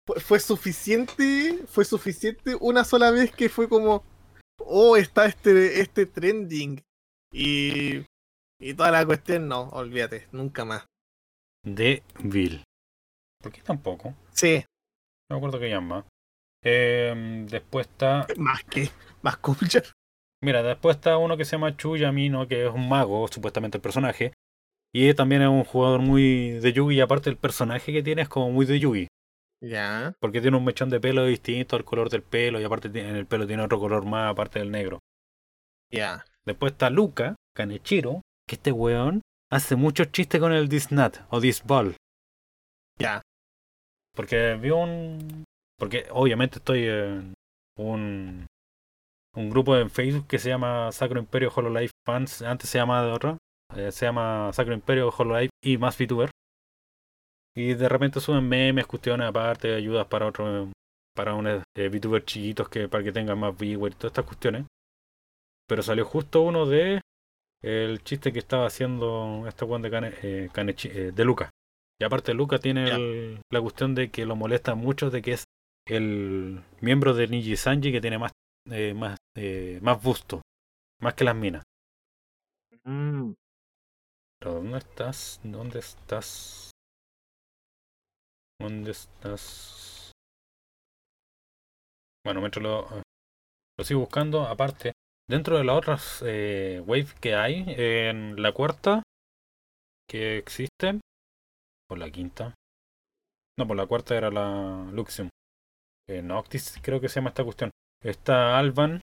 [0.05, 4.03] fue, fue suficiente, fue suficiente una sola vez que fue como,
[4.59, 6.81] oh, está este, este trending.
[7.33, 8.05] Y,
[8.59, 10.85] y toda la cuestión, no, olvídate, nunca más.
[11.63, 12.63] De Bill.
[13.41, 14.13] ¿Por qué tampoco?
[14.31, 14.63] Sí,
[15.29, 16.05] No me acuerdo que llama.
[16.63, 18.27] Eh, después está.
[18.37, 18.89] más que,
[19.23, 19.87] más culture.
[20.43, 23.81] Mira, después está uno que se llama Chu Yamino, que es un mago, supuestamente el
[23.81, 24.33] personaje.
[24.97, 26.95] Y también es un jugador muy de Yugi.
[26.95, 29.07] Y aparte, el personaje que tiene es como muy de Yugi.
[29.61, 32.61] Ya, Porque tiene un mechón de pelo distinto al color del pelo.
[32.61, 34.99] Y aparte, en el pelo tiene otro color más, aparte del negro.
[35.91, 36.23] ya.
[36.45, 39.21] Después está Luca, Kanechiro, que este weón
[39.51, 41.97] hace muchos chistes con el Disnat o Disball.
[42.97, 43.21] Ya.
[44.13, 45.43] Porque vi un.
[45.77, 47.33] Porque obviamente estoy en
[47.77, 48.45] un.
[49.35, 52.41] Un grupo en Facebook que se llama Sacro Imperio Hololive Fans.
[52.43, 53.37] Antes se llamaba de otro.
[53.75, 56.29] Eh, se llama Sacro Imperio Hololive y más VTuber.
[57.55, 60.69] Y de repente suben memes, cuestiones aparte, ayudas para otros.
[61.15, 64.65] Para unos eh, VTubers chiquitos que para que tengan más viewers y todas estas cuestiones.
[65.67, 67.01] Pero salió justo uno de.
[67.63, 71.49] El chiste que estaba haciendo este weón de, Kane- eh, eh, de Luca.
[71.99, 75.45] Y aparte Luca tiene el- la cuestión de que lo molesta mucho de que es
[75.87, 78.33] el miembro de Niji Sanji que tiene más
[78.69, 79.17] eh, más
[79.81, 80.41] más busto,
[80.99, 81.63] más que las minas.
[82.83, 83.31] Mm,
[84.53, 85.39] ¿dónde estás?
[85.43, 86.71] ¿Dónde estás?
[88.59, 90.11] ¿Dónde estás?
[92.25, 92.87] Bueno, mientras lo,
[93.77, 94.93] lo sigo buscando, aparte,
[95.29, 99.03] dentro de las otras eh, waves que hay, en la cuarta
[100.09, 100.99] que existe,
[101.89, 102.55] o la quinta,
[103.57, 105.29] no, por la cuarta era la Luxium.
[106.09, 107.71] Eh, Noctis creo que se llama esta cuestión.
[108.03, 109.01] Está Alban,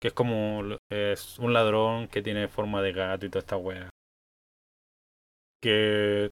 [0.00, 3.90] que es como es un ladrón que tiene forma de gato y toda esta wea.
[5.62, 6.30] Que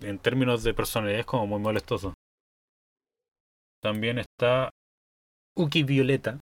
[0.00, 2.14] en términos de personalidad es como muy molestoso.
[3.82, 4.70] También está
[5.56, 6.40] Uki Violeta.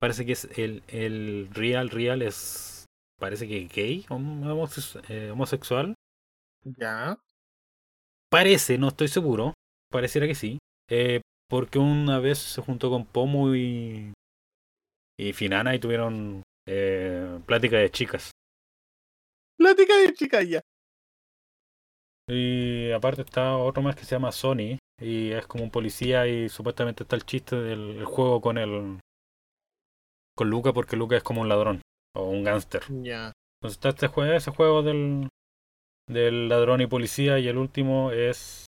[0.00, 2.86] Parece que es el, el real, real es.
[3.20, 5.94] Parece que gay, homose- eh, homosexual.
[6.64, 7.16] ya.
[8.30, 9.52] Parece, no estoy seguro.
[9.90, 10.58] Pareciera que sí.
[10.90, 14.12] Eh, porque una vez se juntó con Pomo y.
[15.18, 18.30] y Finana y tuvieron eh, plática de chicas.
[19.58, 20.60] Plática de chica ya.
[22.28, 24.78] Y aparte está otro más que se llama Sony.
[25.00, 29.00] Y es como un policía y supuestamente está el chiste del el juego con el.
[30.36, 31.82] con Luca porque Luca es como un ladrón.
[32.14, 32.82] O un gángster.
[33.02, 33.32] Ya.
[33.60, 35.28] Entonces está este juego, ese juego del,
[36.08, 38.66] del ladrón y policía y el último es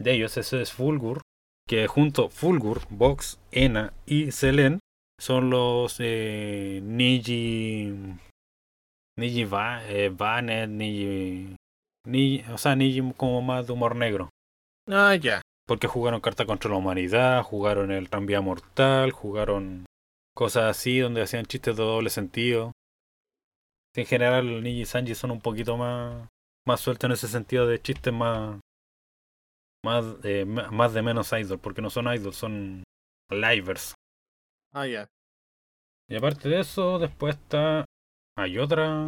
[0.00, 1.22] de ellos, ese es Fulgur,
[1.68, 4.80] que junto Fulgur, Vox, Ena y Selen
[5.20, 7.94] son los eh, Niji
[9.16, 11.54] Niji Va, eh, Vanet, Niji,
[12.06, 14.28] Niji, o sea, Niji como más de humor negro.
[14.88, 15.40] Ah, ya.
[15.66, 19.86] Porque jugaron Carta contra la Humanidad, jugaron el Tranvía Mortal, jugaron
[20.34, 22.72] cosas así donde hacían chistes de doble sentido.
[23.94, 26.28] En general, Niji y Sanji son un poquito más,
[26.66, 28.58] más sueltos en ese sentido de chistes más,
[29.84, 32.82] más, eh, más de menos idol, porque no son idols, son
[33.30, 33.94] livers.
[34.72, 35.06] Ah, ya.
[36.08, 37.84] Y aparte de eso, después está.
[38.36, 39.04] Hay otra.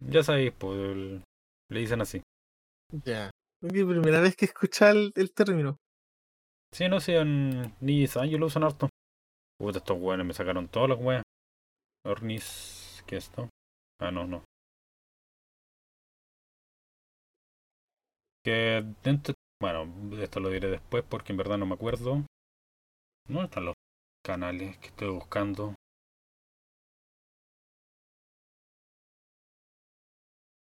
[0.00, 1.22] Ya sabéis, pues el-
[1.70, 2.22] le dicen así.
[3.04, 3.30] Ya.
[3.62, 5.76] Es mi primera vez que escucha el, el término.
[6.72, 8.88] Sí, no sé, en Niji y Sanji lo usan harto.
[9.58, 11.22] Puta, estos weones me sacaron todas las weas.
[12.04, 13.02] Ornis.
[13.06, 13.48] ¿Qué es esto?
[14.00, 14.44] Ah, no, no.
[18.44, 19.34] Que dentro.
[19.60, 19.92] Bueno,
[20.22, 22.24] esto lo diré después porque en verdad no me acuerdo.
[23.26, 23.74] ¿Dónde están los
[24.24, 25.74] canales que estoy buscando?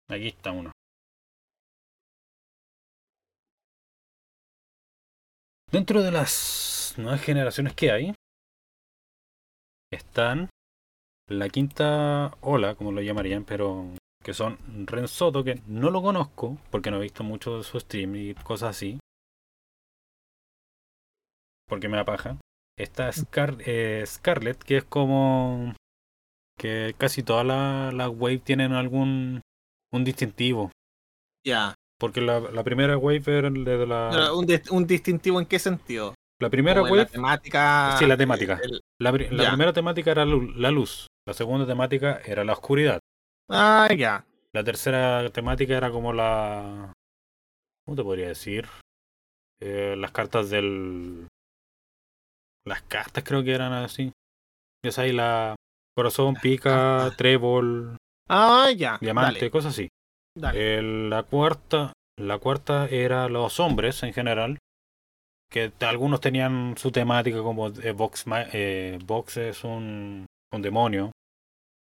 [0.10, 0.72] Aquí está uno.
[5.76, 8.13] Dentro de las nuevas generaciones que hay,
[9.91, 10.49] están
[11.28, 14.57] la quinta ola, como lo llamarían, pero que son
[14.88, 18.34] Ren Soto, que no lo conozco porque no he visto mucho de su stream y
[18.36, 18.99] cosas así.
[21.67, 22.38] Porque me da paja.
[22.80, 25.76] Está Scar eh, Scarlet, que es como
[26.57, 29.41] que casi todas las la wave tienen algún
[29.91, 30.71] un distintivo.
[31.45, 31.74] Ya.
[31.99, 34.33] Porque la, la primera wave era el de la.
[34.33, 36.13] ¿Un, dis- un distintivo en qué sentido?
[36.41, 37.05] La primera en la wave.
[37.05, 37.95] temática.
[37.97, 38.59] Sí, la temática.
[38.61, 41.07] el- La, primera temática era la luz.
[41.27, 42.99] La segunda temática era la oscuridad.
[43.49, 44.25] Ah, ya.
[44.53, 46.93] La tercera temática era como la.
[47.85, 48.67] ¿Cómo te podría decir?
[49.61, 51.27] Eh, las cartas del.
[52.67, 54.11] Las cartas creo que eran así.
[54.85, 55.55] Ya sabes, la.
[55.95, 57.95] Corazón, pica, trébol,
[58.29, 58.97] Ah, ya.
[58.99, 59.87] diamante, Dale, cosas así.
[60.36, 61.09] Dale.
[61.09, 61.93] La cuarta.
[62.17, 64.57] La cuarta era los hombres en general.
[65.51, 70.25] Que algunos tenían su temática como eh, Vox, eh, Vox es un
[70.55, 71.11] un demonio,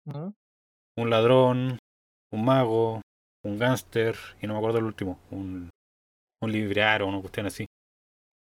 [0.05, 0.29] ¿Mm?
[0.97, 1.79] un ladrón,
[2.31, 3.01] un mago,
[3.43, 5.69] un gángster y no me acuerdo el último, un,
[6.41, 7.65] un librario o una cuestión así.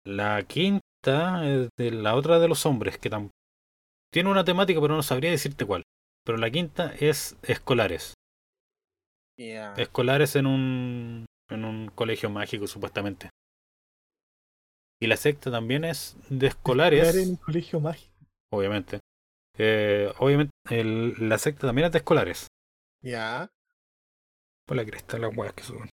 [0.05, 3.09] La quinta es de la otra de los hombres, que
[4.11, 5.83] tiene una temática, pero no sabría decirte cuál.
[6.25, 8.13] Pero la quinta es escolares.
[9.77, 13.29] Escolares en un, en un colegio mágico, supuestamente.
[15.01, 18.13] Y la sexta también es de escolares, en un colegio mágico.
[18.51, 18.99] obviamente.
[19.57, 22.47] Eh, obviamente, el- la secta también es de escolares.
[23.03, 23.47] Ya.
[24.67, 25.89] Por la cresta, las weas que suben.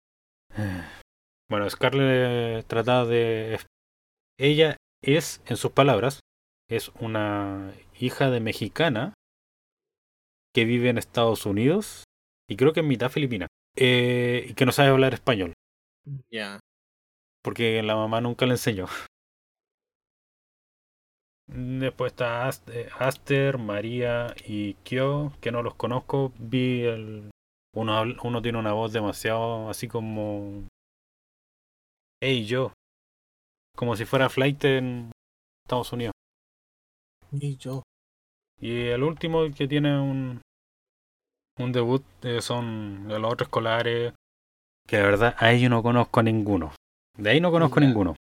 [1.50, 3.58] Bueno, Scarlett trata de.
[4.38, 6.20] Ella es, en sus palabras,
[6.68, 9.14] es una hija de mexicana
[10.54, 12.04] que vive en Estados Unidos
[12.50, 13.46] y creo que en mitad filipina.
[13.76, 15.54] eh, y que no sabe hablar español,
[16.30, 16.58] Ya.
[17.42, 18.86] porque la mamá nunca le enseñó.
[21.46, 26.32] Después está eh, Aster, María y Kyo, que no los conozco.
[26.38, 27.30] Vi el.
[27.74, 30.66] Uno tiene una voz demasiado así como.
[32.22, 32.72] Hey, yo.
[33.76, 35.10] Como si fuera Flight en
[35.64, 36.12] Estados Unidos.
[37.32, 37.82] Y yo.
[38.60, 40.40] Y el último que tiene un.
[41.60, 44.12] Un debut eh, son de los otros escolares.
[44.88, 46.72] Que la verdad, ahí yo no conozco a ninguno.
[47.16, 48.16] De ahí no conozco ninguno.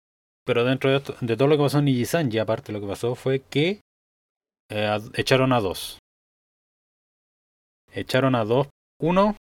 [0.45, 2.87] Pero dentro de, esto- de todo lo que pasó en Nijisan, ya aparte lo que
[2.87, 3.81] pasó fue que
[4.71, 5.99] eh, echaron a dos.
[7.93, 8.69] Echaron a dos.
[9.01, 9.37] Uno,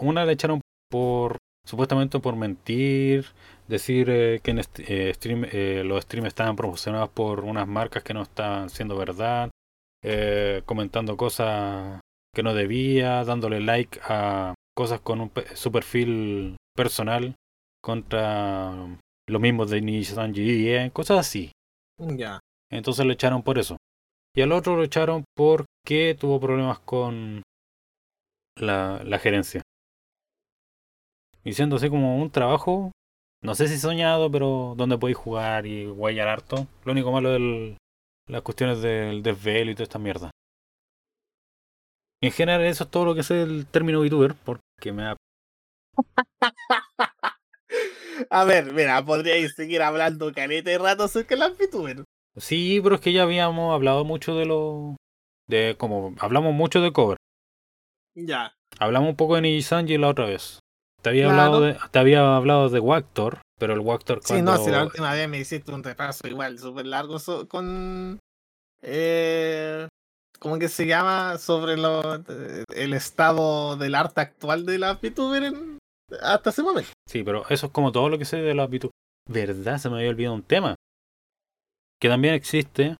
[0.00, 3.26] una le echaron por supuestamente por mentir,
[3.68, 8.14] decir eh, que en eh, stream, eh, los streams estaban promocionados por unas marcas que
[8.14, 9.50] no estaban siendo verdad,
[10.04, 12.00] eh, comentando cosas
[12.34, 17.34] que no debía, dándole like a cosas con un pe- su perfil personal
[17.82, 18.72] contra
[19.28, 20.38] lo mismo de Nissan-G,
[20.86, 21.52] eh, cosas así.
[21.98, 22.40] Ya.
[22.70, 23.76] Entonces lo echaron por eso.
[24.34, 27.42] Y al otro lo echaron porque tuvo problemas con
[28.58, 29.60] la, la gerencia.
[31.44, 32.92] Así como un trabajo,
[33.42, 36.66] no sé si soñado, pero donde podéis jugar y guayar harto.
[36.84, 37.76] Lo único malo es
[38.28, 40.30] las cuestiones del desvelo y toda esta mierda.
[42.22, 45.16] En general eso es todo lo que sé del término VTuber, porque me da...
[48.30, 52.04] A ver, mira, podríais seguir hablando caleta de rato acerca de las VTuber.
[52.36, 54.96] Sí, pero es que ya habíamos hablado mucho de lo...
[55.48, 57.16] De como hablamos mucho de cover.
[58.14, 58.54] Ya.
[58.78, 60.60] Hablamos un poco de Nijisanji la otra vez.
[61.02, 61.40] Te había, Claro.
[61.42, 64.52] hablado de, te había hablado de Wactor, pero el Wactor Sí, cuando...
[64.52, 68.18] no, si la última vez me hiciste un repaso igual, súper largo so- con...
[68.82, 69.88] Eh,
[70.42, 71.38] ¿Cómo que se llama?
[71.38, 75.78] Sobre lo, eh, el estado del arte actual de las VTuber en-
[76.20, 76.90] hasta ese momento.
[77.08, 78.90] Sí, pero eso es como todo lo que sé de los VTuber.
[79.30, 79.78] ¿Verdad?
[79.78, 80.74] Se me había olvidado un tema.
[82.00, 82.96] Que también existe.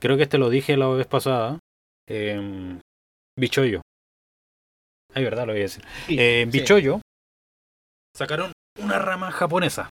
[0.00, 1.58] Creo que este lo dije la vez pasada.
[2.06, 2.78] Eh,
[3.38, 3.80] Bichoyo.
[5.14, 5.82] Ay, verdad, lo voy a decir.
[6.08, 6.60] Eh, en Sí.
[6.60, 7.00] Bichoyo
[8.14, 9.88] sacaron una rama japonesa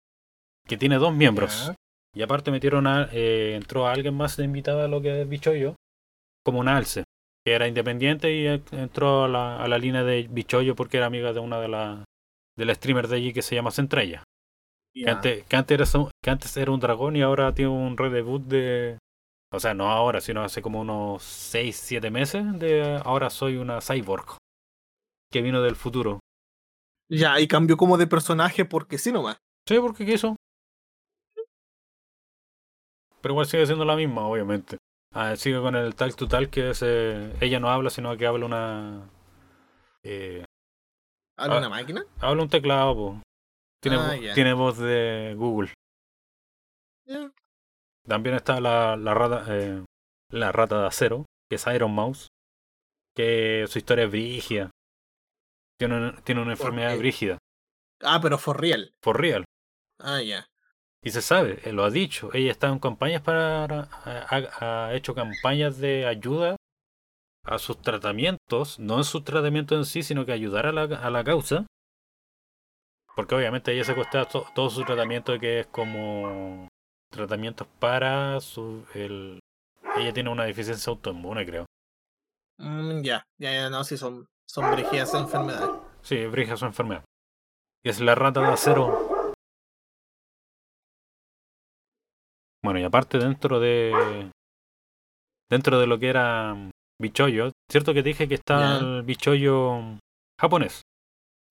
[0.67, 1.71] que tiene dos miembros.
[2.15, 5.75] Y aparte metieron a, eh, entró alguien más de invitado a lo que es Bichoyo,
[6.45, 7.03] como un alce,
[7.43, 11.07] que era independiente y eh, entró a la, a la línea de Bichoyo porque era
[11.07, 12.05] amiga de una de las
[12.57, 14.23] de la streamer de allí que se llama Centrella.
[14.93, 18.43] Que, antes, que, antes era, que antes era un dragón y ahora tiene un redebut
[18.43, 18.97] de...
[19.51, 23.81] O sea, no ahora, sino hace como unos 6, 7 meses de ahora soy una
[23.81, 24.37] cyborg.
[25.31, 26.19] Que vino del futuro.
[27.09, 29.37] Ya, y cambió como de personaje porque sí nomás.
[29.67, 30.35] Sí, porque quiso.
[33.21, 34.77] Pero igual sigue siendo la misma, obviamente.
[35.17, 38.27] Ah, sigue con el tal to tal que es, eh, ella no habla, sino que
[38.27, 39.09] habla una...
[40.03, 40.43] eh,
[41.37, 42.05] ¿Habla una máquina?
[42.19, 43.21] habla un teclado, po.
[43.81, 45.73] Tiene, Ah, tiene voz de Google.
[47.05, 47.31] Ya.
[48.07, 49.83] También está la, la rata eh,
[50.31, 52.27] la rata de acero, que es Iron Mouse,
[53.15, 54.71] que su historia es brígida.
[55.79, 57.37] Tiene, una- tiene una enfermedad brígida,
[58.01, 58.91] Ah, pero for real.
[59.03, 59.45] for real.
[59.99, 60.45] Ah, ya.
[61.05, 62.31] Y se sabe, él lo ha dicho.
[62.33, 63.87] Ella está en campañas para.
[64.05, 66.55] Ha, ha hecho campañas de ayuda
[67.43, 71.09] a sus tratamientos, no en sus tratamientos en sí, sino que ayudar a la, a
[71.11, 71.67] la causa.
[73.15, 76.67] Porque obviamente ella se cuesta to- todo su tratamiento, que es como
[77.11, 78.83] tratamientos para su.
[78.95, 79.39] El,
[79.97, 81.65] ella tiene una deficiencia autoinmune, creo.
[82.57, 85.69] Mm, ya, ya, ya, no, sí son, son brígidas enfermedades.
[86.01, 87.05] Sí, brija su enfermedad.
[87.83, 89.14] Y es la rata de acero.
[92.65, 94.29] Bueno, y aparte dentro de.
[95.49, 96.55] Dentro de lo que era
[96.99, 99.79] Bichoyo, ¿cierto que te dije que está el Bichoyo
[100.41, 100.81] japonés?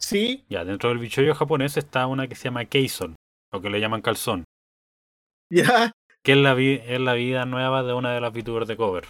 [0.01, 3.15] Sí, Ya, dentro del Bichoyo japonés está una que se llama Keison,
[3.53, 4.43] o que le llaman calzón,
[5.51, 5.93] ya.
[6.25, 9.07] que es la, vi- es la vida nueva de una de las VTubers de cover.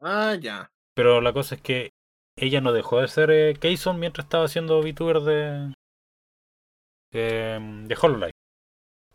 [0.00, 0.68] Ah, ya.
[0.94, 1.90] Pero la cosa es que
[2.38, 5.74] ella no dejó de ser eh, Keyson mientras estaba haciendo VTuber de,
[7.12, 8.30] de, de HoloLive.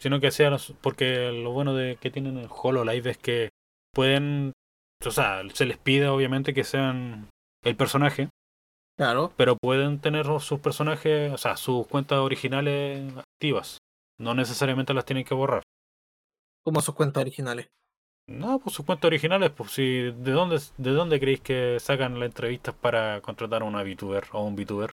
[0.05, 3.49] Sino que los- porque lo bueno de que tienen el HoloLive es que
[3.91, 4.51] pueden,
[5.03, 7.27] o sea, se les pide obviamente que sean
[7.63, 8.29] el personaje,
[8.99, 9.33] Claro.
[9.35, 13.79] pero pueden tener sus personajes, o sea, sus cuentas originales activas.
[14.19, 15.63] No necesariamente las tienen que borrar.
[16.63, 17.65] Como sus cuentas originales.
[18.29, 22.27] No, pues sus cuentas originales, pues si, ¿de dónde, ¿de dónde creéis que sacan las
[22.27, 24.91] entrevistas para contratar a una VTuber o un VTuber?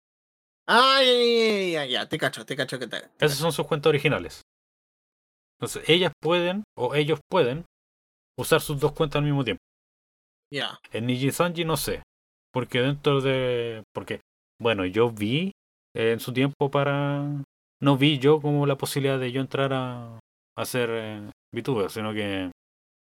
[0.68, 2.98] Ya, ya, ya, ya, te cacho, te cacho que te.
[3.18, 4.42] Esas son sus cuentas originales.
[5.58, 7.64] Entonces, ellas pueden, o ellos pueden,
[8.38, 9.60] usar sus dos cuentas al mismo tiempo.
[10.52, 10.78] Ya.
[10.92, 12.02] En Nijisanji no sé.
[12.52, 13.82] Porque dentro de.
[13.92, 14.20] Porque,
[14.60, 15.52] bueno, yo vi
[15.94, 17.42] eh, en su tiempo para.
[17.80, 20.20] No vi yo como la posibilidad de yo entrar a, a
[20.56, 22.50] hacer eh, VTuber, sino que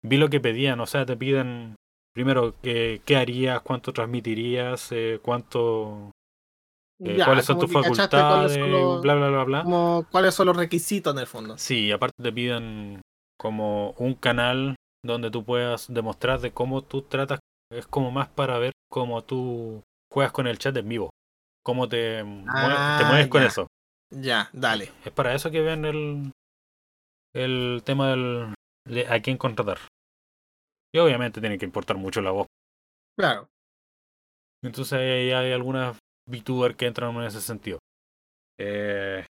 [0.03, 0.81] vi lo que pedían.
[0.81, 1.77] O sea, te piden
[2.15, 6.11] primero qué, qué harías, cuánto transmitirías, eh, cuánto.
[7.03, 9.63] Eh, Ya, cuáles son tus facultades, son los- bla, bla, bla, bla.
[9.63, 11.57] como cuáles son los requisitos en el fondo.
[11.59, 13.01] Sí, aparte te piden
[13.39, 17.41] como un canal donde tú puedas demostrar de cómo tú tratas,
[17.73, 19.83] es como más para ver cómo tú
[20.13, 21.11] juegas con el chat en vivo,
[21.65, 23.67] cómo te, te Ah, mueves con eso.
[24.13, 24.93] Ya, dale.
[25.05, 26.33] Es para eso que ven el,
[27.35, 28.55] el tema del,
[28.87, 29.79] de a quién contratar.
[30.93, 32.47] Y obviamente tiene que importar mucho la voz.
[33.17, 33.49] Claro.
[34.63, 35.97] Entonces ahí hay algunas
[36.31, 37.79] VTuber que entran en ese sentido.
[38.59, 39.25] Eh,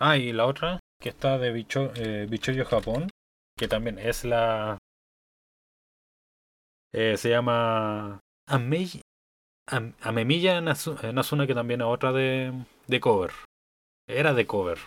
[0.00, 3.08] ah, y la otra, que está de Bicho, eh, Bichoyo Japón,
[3.58, 4.78] que también es la...
[6.92, 9.00] eh, se llama Amei-
[9.68, 12.52] Am- Nasuna, que también es otra de,
[12.86, 13.30] de cover.
[14.08, 14.78] Era de cover.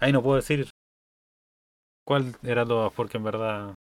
[0.00, 0.68] Ahí no puedo decir
[2.06, 3.74] cuál era todas, porque en verdad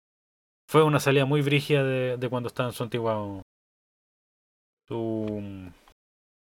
[0.69, 3.41] fue una salida muy brígida de, de cuando estaba en su antigua
[4.87, 5.71] su,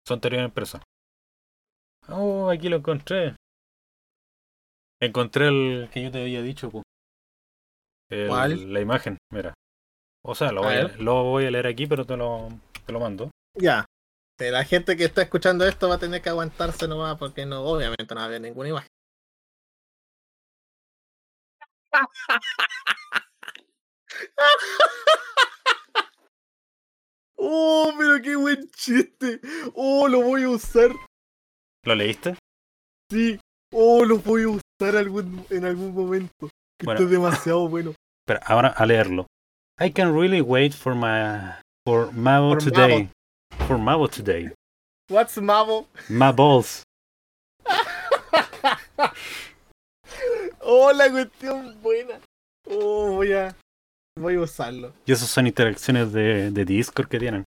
[0.06, 0.82] su anterior empresa.
[2.10, 3.36] Oh, aquí lo encontré.
[5.02, 6.84] Encontré el que yo te había dicho, po.
[8.10, 8.74] El- ¿Cuál?
[8.74, 9.54] La imagen, mira.
[10.26, 11.02] O sea, lo A voy a, ver.
[11.02, 12.50] lo voy a leer aquí, pero te lo,
[12.86, 13.32] te lo mando.
[13.60, 13.86] Ya.
[14.40, 17.62] Eh, La gente que está escuchando esto va a tener que aguantarse nomás porque no,
[17.62, 18.90] obviamente no va a haber ninguna imagen.
[27.38, 29.40] Oh, pero qué buen chiste.
[29.76, 30.92] Oh, lo voy a usar.
[31.84, 32.36] ¿Lo leíste?
[33.12, 33.40] Sí.
[33.72, 36.50] Oh, lo voy a usar algún, en algún momento.
[36.84, 37.00] Bueno.
[37.00, 37.94] Esto es demasiado bueno.
[38.26, 39.28] Pero ahora a leerlo.
[39.80, 41.56] I can really wait for my
[41.86, 43.10] for For today.
[43.68, 44.52] For Mabo today.
[45.10, 45.88] What's Mavo?
[46.10, 46.84] My balls.
[50.66, 52.22] Oh, la cuestión buena.
[52.70, 53.54] Oh, voy a,
[54.18, 54.94] voy a usarlo.
[55.06, 57.44] Y esas son interacciones de, de Discord que tienen.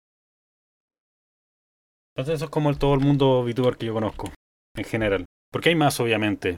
[2.15, 4.31] Entonces eso es como el, todo el mundo VTuber que yo conozco,
[4.75, 5.25] en general.
[5.51, 6.57] Porque hay más, obviamente.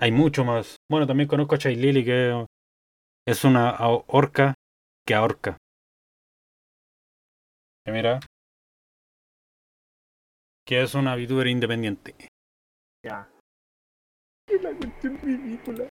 [0.00, 0.76] Hay mucho más.
[0.90, 2.46] Bueno, también conozco a Chai Lily, que
[3.26, 3.76] es una
[4.08, 4.54] orca
[5.06, 5.56] que ahorca.
[7.84, 8.20] Que mira.
[10.66, 12.14] Que es una VTuber independiente.
[13.04, 13.30] Ya.
[14.62, 15.88] La cuestión ridícula.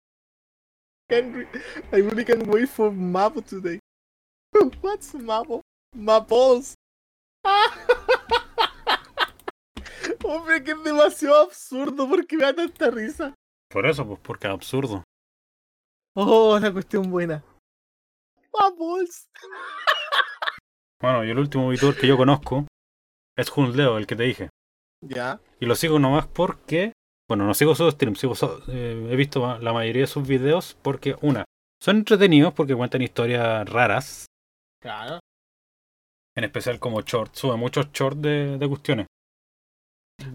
[1.11, 1.47] Can
[1.93, 3.81] I really can't wait for Mavo today.
[4.81, 5.61] What's Mavo?
[5.93, 6.75] My balls.
[10.25, 13.35] Hombre, que es demasiado absurdo porque me da tanta risa.
[13.69, 15.03] Por eso, pues, porque es absurdo.
[16.15, 17.43] Oh, la cuestión buena.
[18.53, 19.29] Balls.
[21.01, 22.69] Bueno, y el último VTuber que yo conozco
[23.37, 24.49] es Hun Leo, el que te dije.
[25.05, 25.41] Ya.
[25.59, 26.93] Y lo sigo nomás porque,
[27.31, 28.35] bueno, no sigo sus streams, sigo
[28.67, 31.45] eh, he visto la mayoría de sus videos porque, una,
[31.81, 34.27] son entretenidos porque cuentan historias raras,
[34.83, 35.21] Claro.
[36.37, 39.07] en especial como shorts, sube muchos shorts de, de cuestiones.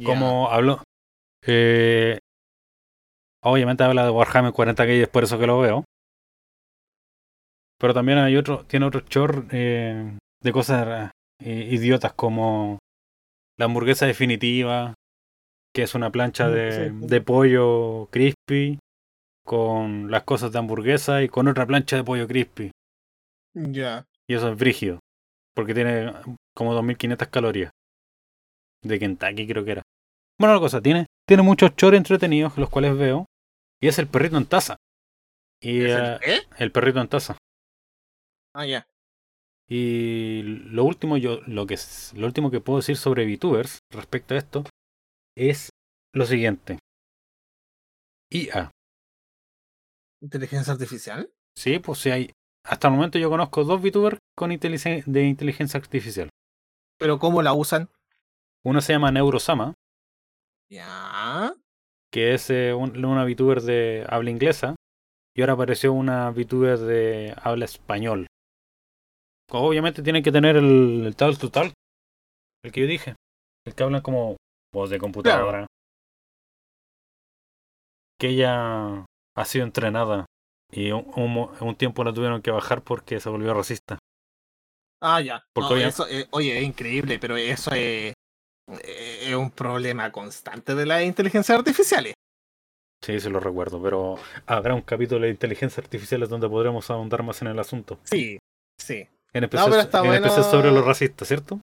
[0.05, 0.83] Como habló,
[1.45, 2.17] eh,
[3.43, 5.83] obviamente habla de Warhammer 40k y es por eso que lo veo.
[7.77, 12.79] Pero también hay otro, tiene otro short eh, de cosas eh, idiotas como
[13.59, 14.93] la hamburguesa definitiva,
[15.75, 18.79] que es una plancha de, de pollo crispy
[19.45, 22.71] con las cosas de hamburguesa y con otra plancha de pollo crispy.
[23.53, 24.05] Ya.
[24.25, 25.01] Y eso es brígido,
[25.53, 26.13] porque tiene
[26.55, 27.71] como 2500 calorías.
[28.83, 29.81] De Kentucky creo que era.
[30.39, 33.25] Bueno, la cosa, tiene, tiene muchos chores entretenidos, los cuales veo.
[33.81, 34.77] Y es el perrito en taza.
[35.61, 37.37] Y ¿Es eh, el el perrito en taza.
[38.53, 38.85] Ah, ya.
[39.67, 41.77] Y lo último, yo, lo que
[42.13, 44.63] lo último que puedo decir sobre VTubers respecto a esto
[45.37, 45.69] es
[46.13, 46.79] lo siguiente.
[48.31, 48.71] IA.
[50.21, 51.29] ¿Inteligencia artificial?
[51.57, 52.31] Sí, pues sí hay,
[52.65, 56.29] hasta el momento yo conozco dos VTubers con inteligen- de inteligencia artificial.
[56.99, 57.89] Pero ¿cómo la usan?
[58.63, 59.73] Uno se llama Neurosama,
[60.69, 61.53] Ya.
[62.11, 64.75] que es eh, un- una VTuber de habla inglesa,
[65.35, 68.27] y ahora apareció una VTuber de habla español.
[69.51, 71.73] Obviamente tienen que tener el, el tal to tal,
[72.63, 73.15] el que yo dije,
[73.65, 74.37] el que habla como
[74.75, 75.65] voz de computadora.
[78.19, 79.05] Que ella
[79.35, 80.25] ha sido entrenada
[80.71, 81.05] y un,
[81.59, 83.97] un tiempo la tuvieron que bajar porque se volvió racista.
[85.01, 85.43] Ah, ya.
[85.53, 88.13] Porque No, oye- eso, eh, oye, es increíble, pero eso es,
[88.83, 92.13] eh, es un problema constante de las inteligencias artificiales.
[93.03, 94.15] Sí, sí lo recuerdo, pero
[94.47, 97.99] habrá un capítulo de inteligencia artificial donde podremos ahondar más en el asunto.
[98.03, 98.39] Sí,
[98.79, 101.59] sí, En especial, sobre los racistas, ¿cierto?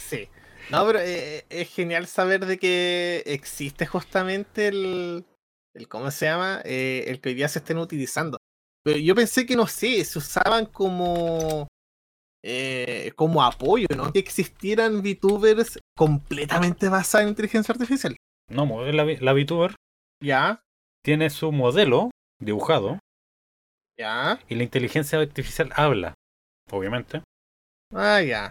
[0.00, 0.28] sí.
[0.70, 5.24] No, pero eh, es genial saber de que existe justamente el,
[5.74, 6.62] el ¿cómo se llama?
[6.64, 8.38] Eh, el que hoy día se estén utilizando.
[8.84, 11.68] Pero yo pensé que, no sé, se usaban como
[12.44, 14.12] eh, como apoyo, ¿no?
[14.12, 18.16] Que existieran VTubers completamente basadas en inteligencia artificial.
[18.50, 19.74] No, mo- la, la VTuber
[20.22, 20.60] Ya,
[21.04, 22.10] tiene su modelo
[22.40, 22.98] dibujado
[23.98, 24.40] ya.
[24.48, 26.14] y la inteligencia artificial habla,
[26.70, 27.22] obviamente.
[27.94, 28.50] Ah, ya.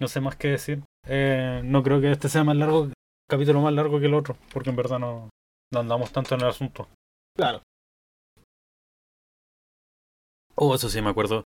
[0.00, 0.82] No sé más qué decir.
[1.06, 2.88] Eh, no creo que este sea más largo,
[3.28, 5.28] capítulo más largo que el otro, porque en verdad no,
[5.72, 6.88] no andamos tanto en el asunto.
[7.36, 7.62] Claro.
[10.56, 11.44] Oh, eso sí, me acuerdo.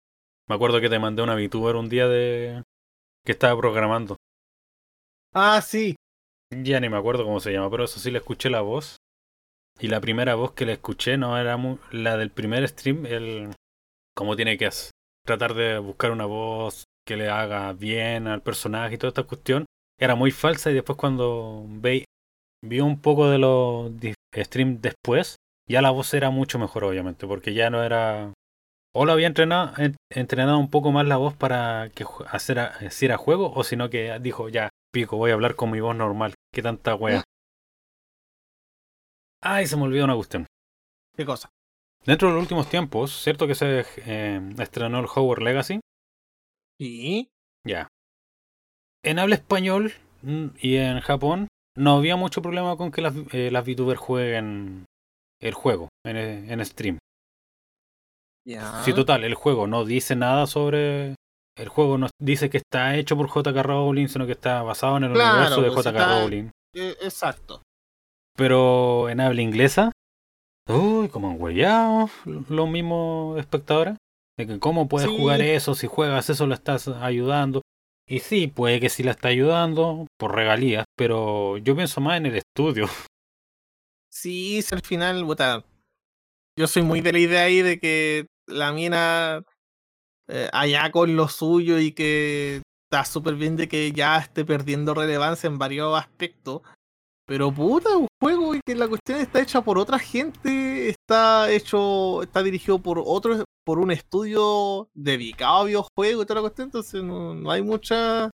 [0.48, 2.64] Me acuerdo que te mandé una VTuber un día de
[3.26, 4.18] que estaba programando.
[5.34, 5.96] Ah, sí.
[6.52, 8.98] Ya ni me acuerdo cómo se llama, pero eso sí le escuché la voz.
[9.80, 13.54] Y la primera voz que le escuché no era mu- la del primer stream, el
[14.16, 14.92] cómo tiene que hacer-
[15.26, 19.66] tratar de buscar una voz que le haga bien al personaje y toda esta cuestión.
[20.00, 22.06] Era muy falsa y después cuando ve,
[22.64, 23.92] vi un poco de los
[24.36, 25.38] streams después,
[25.68, 28.32] ya la voz era mucho mejor obviamente, porque ya no era...
[28.96, 32.78] O lo había entrenado, en- entrenado un poco más la voz para que hacer a-
[32.86, 36.36] hiciera juego, o sino que dijo, ya, pico, voy a hablar con mi voz normal.
[36.54, 37.24] ¿Qué tanta wea?
[39.42, 40.46] Ay, se me olvidó una cuestión.
[41.16, 41.50] ¿Qué cosa?
[42.06, 45.80] Dentro de los últimos tiempos, ¿cierto que se eh, estrenó el Hogwarts Legacy?
[46.80, 47.30] Sí.
[47.66, 47.88] Ya.
[49.04, 53.52] En habla español mm, y en Japón no había mucho problema con que las, eh,
[53.52, 54.86] las VTubers jueguen
[55.42, 56.98] el juego en, eh, en stream.
[58.48, 58.82] Ya.
[58.84, 61.16] Sí, total, el juego no dice nada sobre...
[61.58, 65.04] El juego no dice que está hecho por JK Rowling, sino que está basado en
[65.06, 66.44] el Claro, universo de pues, JK está- Rowling.
[66.74, 67.62] Eh, exacto.
[68.38, 69.92] Pero en habla inglesa,
[70.70, 73.98] uy, como han huellado los mismos espectadores.
[74.40, 75.18] De que cómo puedes Sí.
[75.18, 77.62] jugar eso, si juegas eso lo estás ayudando.
[78.08, 82.28] Y sí, puede que sí la está ayudando por regalías, pero yo pienso más en
[82.28, 82.86] el estudio.
[84.12, 85.64] Sí, si al final, puta,
[86.58, 89.44] yo soy muy de la idea ahí de que la mina
[90.28, 94.94] eh, allá con lo suyo y que está súper bien de que ya esté perdiendo
[94.94, 96.62] relevancia en varios aspectos.
[97.30, 102.24] Pero puta, un juego y que la cuestión está hecha por otra gente, está hecho,
[102.24, 107.04] está dirigido por otro, por un estudio dedicado a videojuegos y toda la cuestión, entonces
[107.04, 108.32] no, no hay mucha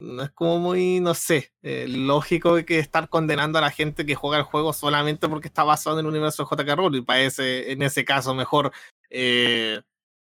[0.00, 4.14] no es como muy, no sé, eh, lógico que estar condenando a la gente que
[4.14, 7.04] juega el juego solamente porque está basado en el universo de JK Rowling.
[7.04, 8.72] Para ese, en ese caso, mejor
[9.10, 9.82] eh,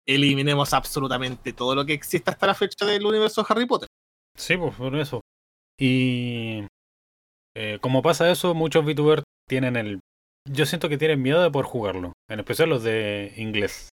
[0.05, 3.89] eliminemos absolutamente todo lo que existe hasta la fecha del universo de Harry Potter.
[4.37, 5.21] Sí, pues por eso.
[5.79, 6.67] Y
[7.57, 10.01] eh, como pasa eso, muchos VTubers tienen el...
[10.51, 13.89] Yo siento que tienen miedo de poder jugarlo, en especial los de inglés.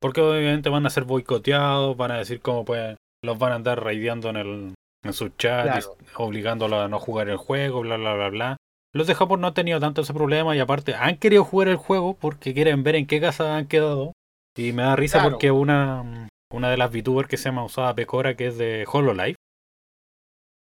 [0.00, 2.96] Porque obviamente van a ser boicoteados, van a decir cómo pueden...
[3.24, 5.96] Los van a andar raideando en, el, en su chat, Claro.
[6.16, 8.56] obligándolos a no jugar el juego, bla, bla, bla, bla.
[8.94, 11.76] Los de Japón no han tenido tanto ese problema y aparte han querido jugar el
[11.76, 14.12] juego porque quieren ver en qué casa han quedado.
[14.56, 15.30] Y me da risa Claro.
[15.32, 19.36] porque una, una de las VTubers que se llama Usada Pecora, que es de Hololive,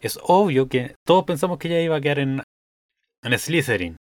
[0.00, 2.42] es obvio que todos pensamos que ella iba a quedar en,
[3.24, 3.96] en Slytherin,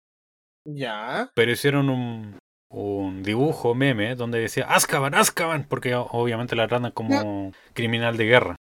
[0.67, 1.29] Ya.
[1.35, 2.37] pero hicieron un,
[2.71, 8.55] un dibujo meme donde decía Azkaban, Azkaban, porque obviamente la tratan como criminal de guerra.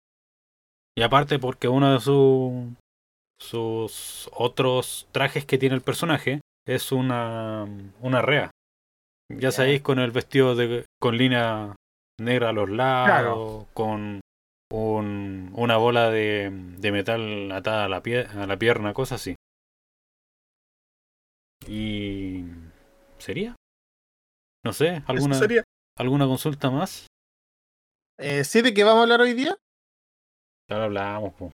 [0.97, 2.75] Y aparte porque uno de su-
[3.39, 7.65] sus otros trajes que tiene el personaje es una,
[8.01, 8.51] una rea.
[9.31, 9.51] Ya Ya.
[9.51, 11.75] sabéis, con el vestido de, con línea
[12.19, 14.19] negra a los lados, con
[14.71, 19.35] un, una bola de, de metal atada a la, pie- a la pierna, cosas así.
[21.67, 22.43] Y...
[23.17, 23.55] ¿Sería?
[24.65, 25.63] No sé, ¿alguna, sería.
[25.97, 27.07] ¿alguna consulta más?
[28.17, 29.55] Eh, ¿Sí de qué vamos a hablar hoy día?
[30.69, 31.51] Ya lo hablamos, po.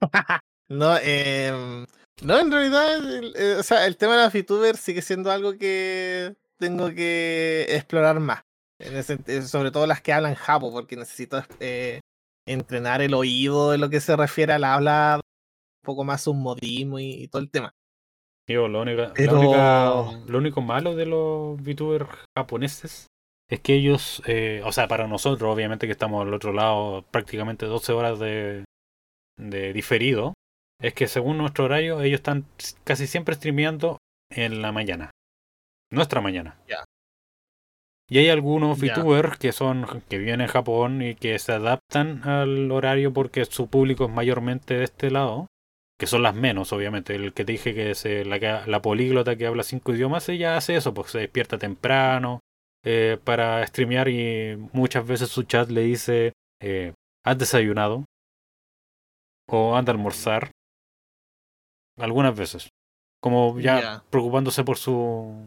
[0.68, 1.84] No, eh,
[2.22, 5.52] No, en realidad, el, eh, o sea, el tema de la VTuber sigue siendo algo
[5.58, 8.40] que tengo que explorar más.
[8.78, 12.00] En ese- eh, sobre todo las que hablan japo, porque necesito eh,
[12.46, 16.98] entrenar el oído en lo que se refiere al habla, un poco más sus modismo
[16.98, 17.72] y, y todo el tema.
[18.48, 23.06] Digo, lo, única- la Pero- única- lo único malo de los VTubers japoneses
[23.48, 27.66] es que ellos, eh, o sea, para nosotros, obviamente que estamos al otro lado, prácticamente
[27.66, 28.64] 12 horas de,
[29.38, 30.34] de diferido,
[30.80, 32.44] es que según nuestro horario, ellos están
[32.82, 33.98] casi siempre streameando
[34.30, 35.10] en la mañana.
[35.92, 36.58] Nuestra mañana.
[36.66, 36.84] Ya.
[38.12, 38.78] Y hay algunos.
[38.78, 43.68] VTubers que son que viven en Japón y que se adaptan al horario porque su
[43.68, 45.46] público es mayormente de este lado
[45.98, 47.14] que son las menos, obviamente.
[47.14, 50.56] El que te dije que es eh, la, la políglota que habla cinco idiomas, ella
[50.56, 52.40] hace eso, pues se despierta temprano
[52.84, 56.92] eh, para streamear y muchas veces su chat le dice, eh,
[57.24, 58.04] ¿has desayunado?
[59.48, 60.50] O anda a almorzar.
[61.98, 62.68] Algunas veces.
[63.22, 64.04] Como ya Ya.
[64.10, 65.46] preocupándose por su,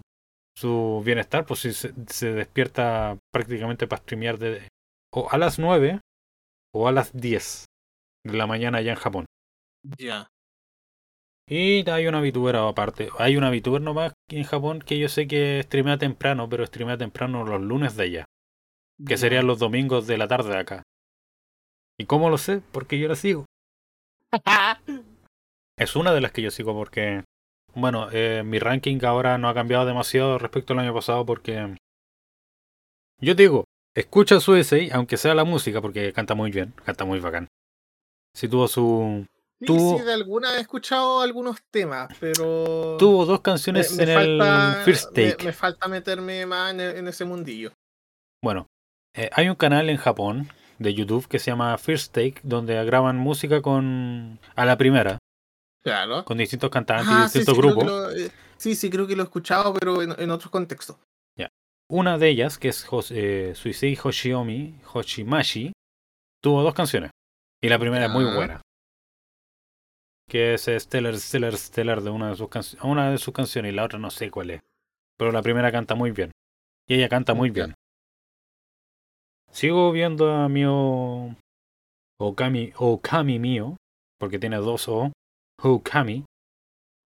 [0.57, 4.67] su bienestar, pues si se, se despierta prácticamente para streamear de,
[5.13, 6.01] o a las 9
[6.73, 7.65] o a las 10
[8.25, 9.25] de la mañana allá en Japón.
[9.97, 10.27] Ya.
[11.47, 13.09] Y hay una VTuber aparte.
[13.19, 17.45] Hay una VTuber nomás en Japón que yo sé que streamea temprano, pero streamea temprano
[17.45, 18.25] los lunes de allá.
[19.05, 20.83] Que serían los domingos de la tarde de acá.
[21.99, 22.61] ¿Y cómo lo sé?
[22.71, 23.45] Porque yo la sigo.
[25.77, 27.25] Es una de las que yo sigo porque,
[27.75, 31.75] bueno, eh, mi ranking ahora no ha cambiado demasiado respecto al año pasado porque...
[33.21, 33.65] Yo digo,
[33.95, 37.47] escucha su essay, aunque sea la música, porque canta muy bien, canta muy bacán.
[38.33, 39.25] Si tuvo su...
[39.61, 42.97] Sí, Tuvo- sí, de alguna he escuchado algunos temas, pero.
[42.99, 45.45] Tuvo dos canciones me en falta, el First Take.
[45.45, 47.71] me falta meterme más en, e- en ese mundillo.
[48.43, 48.67] Bueno,
[49.15, 53.15] eh, hay un canal en Japón de YouTube que se llama First Take, donde graban
[53.15, 55.19] música con a la primera,
[55.85, 56.25] Claro.
[56.25, 57.85] con distintos cantantes y Ah, distintos sí, grupos.
[57.85, 60.97] lo- eh, sí, sí, creo que lo he escuchado, pero en, en otros contextos.
[61.87, 65.71] Una de ellas, que es eh, Suisei Hoshiomi Hoshimashi,
[66.41, 67.11] tuvo dos canciones.
[67.61, 68.33] Y la primera es muy Ya.
[68.35, 68.61] buena.
[70.27, 72.83] Que es Stellar, Stellar, Stellar de una de sus canciones.
[72.83, 74.61] Una de sus canciones y la otra no sé cuál es.
[75.15, 76.31] Pero la primera canta muy bien.
[76.87, 77.53] Y ella canta muy Ya.
[77.65, 77.75] bien.
[79.51, 81.35] Sigo viendo a Mio
[82.19, 83.77] Okami, Okami Mio,
[84.17, 85.11] porque tiene dos O.
[85.63, 86.25] Okami.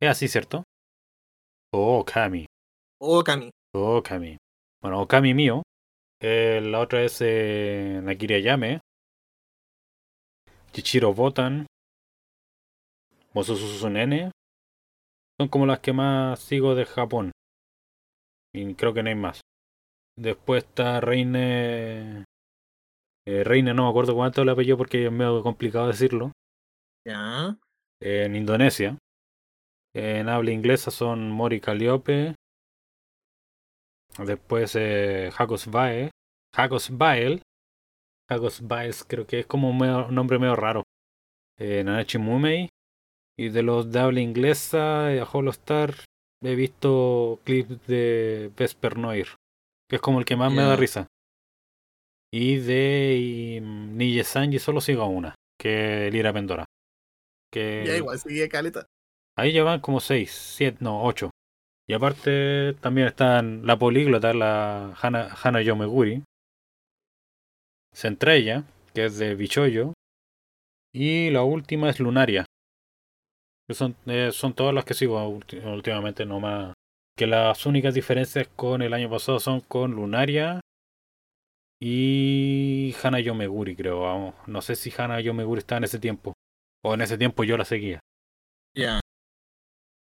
[0.01, 0.63] Es así, ¿cierto?
[1.73, 2.47] Okami.
[3.01, 3.51] Okami.
[3.75, 4.37] Okami.
[4.83, 5.63] Bueno, Okami Mio.
[6.21, 8.81] Eh, la otra es eh, Nakiri Ayame.
[10.73, 11.67] Chichiro Botan.
[13.35, 14.31] Mosusu Nene.
[15.39, 17.33] Son como las que más sigo de Japón.
[18.55, 19.41] Y creo que no hay más.
[20.19, 22.25] Después está Reine.
[23.27, 26.33] Eh, Reine, no me acuerdo cuánto el apellido porque es medio complicado decirlo.
[27.05, 27.59] Ya.
[28.01, 28.99] En Indonesia.
[29.95, 32.35] En habla inglesa son Mori Calliope.
[34.19, 35.31] Después eh,
[35.71, 36.11] Bae.
[36.55, 37.43] Hakos Bael.
[38.31, 40.83] Hakos Baes creo que es como un medio- nombre medio raro.
[41.59, 42.69] Eh, Nanachi Mumei.
[43.39, 45.95] Y de los de habla inglesa, eh, Holostar,
[46.43, 49.29] he visto clips de Vesper Noir.
[49.89, 51.07] Que es como el que más me da risa.
[52.33, 55.35] Y de y, mm, Nije Sanji solo sigo a una.
[55.61, 56.65] Que es Lira Pendora.
[57.57, 58.87] Que Ya igual, sigue caleta.
[59.35, 61.31] Ahí llevan como 6, 7, no, 8.
[61.89, 66.23] Y aparte también están la políglota, la Hana, Hana Yomeguri.
[67.95, 68.65] Centrella,
[68.95, 69.95] que es de Bichoyo.
[70.93, 72.45] Y la última es Lunaria.
[73.67, 76.75] Que son, eh, son todas las que sigo ulti- últimamente nomás.
[77.17, 80.61] Que las únicas diferencias con el año pasado son con Lunaria
[81.81, 84.01] y Hana Yomeguri, creo.
[84.01, 84.35] Vamos.
[84.47, 86.35] No sé si Hana Yomeguri está en ese tiempo.
[86.87, 87.99] O en ese tiempo yo la seguía.
[88.77, 89.01] Ya.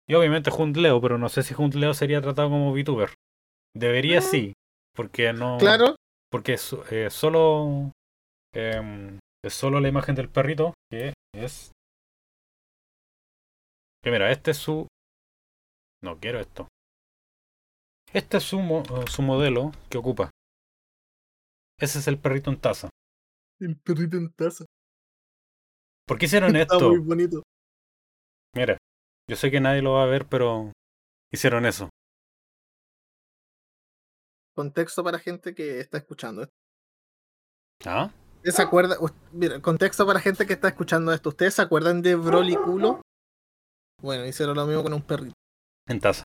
[0.07, 0.49] Y obviamente
[0.81, 3.10] Leo, pero no sé si Leo sería tratado como VTuber.
[3.76, 4.22] Debería Ah.
[4.22, 4.53] sí,
[4.95, 5.57] porque no.
[5.60, 5.95] Claro.
[6.31, 7.91] Porque es eh, solo.
[8.53, 11.72] em, es solo la imagen del perrito, que es.
[14.03, 14.88] Que mira, este es su.
[16.01, 16.68] No quiero esto.
[18.14, 20.30] Este es su, mo- su modelo que ocupa.
[21.80, 22.89] Ese es el perrito en taza.
[23.60, 24.65] El perrito en taza.
[26.10, 26.90] ¿Por qué hicieron Está esto?
[26.90, 27.44] muy bonito.
[28.56, 28.77] Mira,
[29.30, 30.72] yo sé que nadie lo va a ver, pero
[31.31, 31.88] hicieron eso.
[34.56, 36.53] Contexto para gente que está escuchando esto.
[37.86, 38.11] ¿Ah?
[38.38, 38.98] ¿Ustedes se acuerdan?
[39.34, 41.30] Mira, contexto para gente que está escuchando esto.
[41.30, 43.02] ¿Ustedes se acuerdan de Broly Culo?
[44.02, 45.36] Bueno, hicieron lo mismo con un perrito.
[45.88, 46.23] En taza.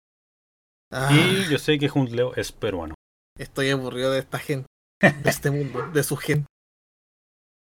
[0.92, 2.96] Ah, Y yo sé que Leo es peruano.
[3.38, 4.68] Estoy aburrido de esta gente,
[5.02, 6.48] de este mundo, de su gente.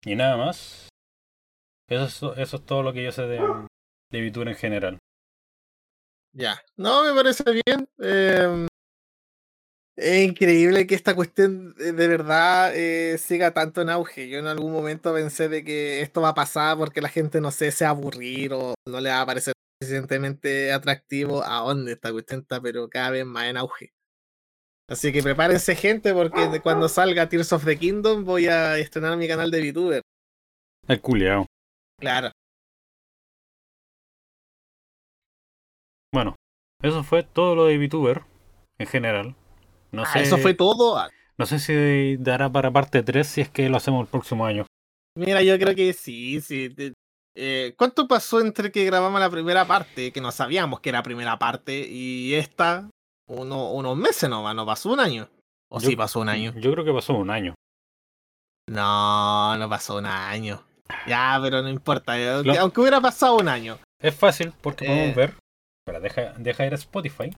[0.03, 0.90] Y nada más.
[1.91, 3.41] Eso es, eso es todo lo que yo sé de,
[4.11, 4.97] de VTuber en general.
[6.33, 6.61] Ya.
[6.77, 7.85] No, me parece bien.
[7.99, 8.67] Eh,
[9.97, 14.29] es increíble que esta cuestión de de verdad eh, siga tanto en auge.
[14.29, 17.51] Yo en algún momento pensé de que esto va a pasar porque la gente, no
[17.51, 21.91] sé, se va a aburrir o no le va a parecer suficientemente atractivo a dónde
[21.91, 23.91] esta cuestión está, pero cada vez más en auge.
[24.87, 29.27] Así que prepárense gente porque cuando salga Tears of the Kingdom voy a estrenar mi
[29.27, 30.01] canal de VTuber.
[30.87, 31.50] El culiao.
[32.01, 32.31] Claro.
[36.13, 36.35] Bueno,
[36.81, 38.23] eso fue todo lo de VTuber
[38.79, 39.35] en general.
[39.91, 40.97] No Ah, sé, eso fue todo.
[40.97, 44.45] Ah, no sé si dará para parte 3 si es que lo hacemos el próximo
[44.45, 44.65] año.
[45.15, 46.73] Mira, yo creo que sí, sí.
[47.35, 51.37] eh, ¿Cuánto pasó entre que grabamos la primera parte, que no sabíamos que era primera
[51.37, 52.89] parte, y esta?
[53.27, 55.29] Uno, unos meses nomás, no pasó un año.
[55.69, 56.53] ¿O Yo- sí pasó un año?
[56.57, 57.53] Yo creo que pasó un año.
[58.69, 60.63] No, no pasó un año.
[61.07, 62.19] Ya, pero no importa.
[62.19, 63.77] eh, Aunque, Lo- aunque hubiera pasado un año.
[64.01, 64.87] Es fácil porque Eh.
[64.87, 65.35] podemos ver.
[65.85, 67.31] Espera, deja, deja ir a Spotify.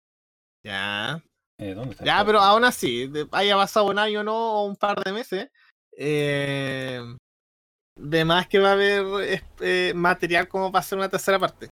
[0.66, 1.22] Ya.
[1.60, 2.06] Eh, ¿Dónde está?
[2.06, 5.50] Ya, pero aún así, haya pasado un año no, o un par de meses.
[5.98, 7.02] Eh,
[8.00, 9.06] de más que va a haber
[9.62, 11.70] eh, material como para hacer una tercera parte.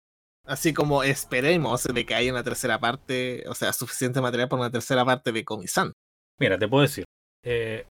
[0.46, 4.70] Así como esperemos de que haya una tercera parte, o sea, suficiente material para una
[4.70, 5.92] tercera parte de Comisan.
[6.38, 7.04] Mira, te puedo decir.
[7.46, 7.86] eh,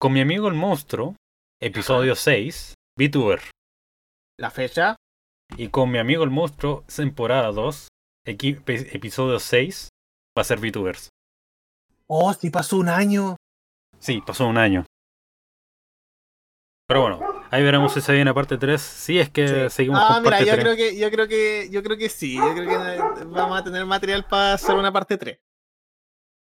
[0.00, 1.16] con mi amigo el monstruo,
[1.60, 3.40] episodio 6, VTuber.
[4.38, 4.96] La fecha,
[5.56, 7.88] Y con mi amigo el monstruo, temporada 2,
[8.26, 9.88] equi- pe- episodio 6,
[10.36, 11.08] va a ser VTubers.
[12.10, 13.36] oh, si pasó un año.
[13.98, 14.84] Sí, pasó un año.
[16.86, 17.20] Pero bueno,
[17.50, 18.80] ahí veremos si se viene parte 3.
[18.80, 19.76] Si es que Sí.
[19.76, 20.64] seguimos Ah, con mira, parte yo 3.
[20.64, 23.84] creo que, yo creo que, yo creo que sí, yo creo que vamos a tener
[23.86, 25.38] material para hacer una parte 3.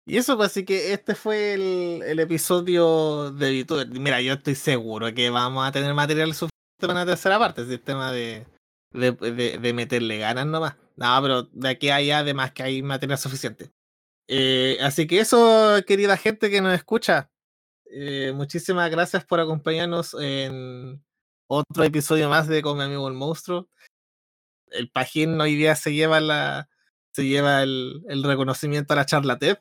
[0.06, 3.88] Y eso, pues así que este fue el, el episodio de VTuber.
[4.00, 7.80] Mira, yo estoy seguro que vamos a tener material suficiente para una tercera parte, el
[7.82, 8.46] tema de,
[8.92, 10.76] de, de- de meterle ganas nomás.
[10.98, 13.72] No, pero de aquí a allá, además que hay material suficiente.
[14.28, 17.30] Eh, así que eso, querida gente que nos escucha,
[17.86, 21.02] eh, muchísimas gracias por acompañarnos en
[21.48, 23.70] otro episodio más de Con mi amigo el monstruo.
[24.68, 26.68] El Pajín hoy día se lleva la
[27.14, 29.58] se lleva el, el reconocimiento a la charla TED.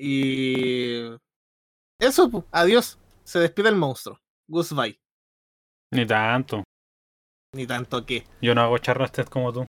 [0.00, 1.02] Y
[2.00, 2.98] eso, adiós.
[3.24, 4.18] Se despide el monstruo.
[4.48, 4.98] Goodbye.
[5.92, 6.62] Ni tanto.
[7.54, 8.24] Ni tanto que.
[8.40, 9.66] Yo no hago charlas test como tú.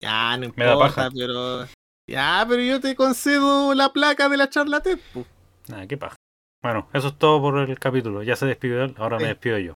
[0.00, 1.10] Ya, no Me da importa, paja.
[1.14, 1.66] pero.
[2.08, 4.98] Ya, pero yo te concedo la placa de la charla TED.
[5.12, 5.24] pu.
[5.68, 6.16] Nada, qué paja.
[6.62, 8.22] Bueno, eso es todo por el capítulo.
[8.22, 9.74] Ya se despidió él, ahora me despido yo.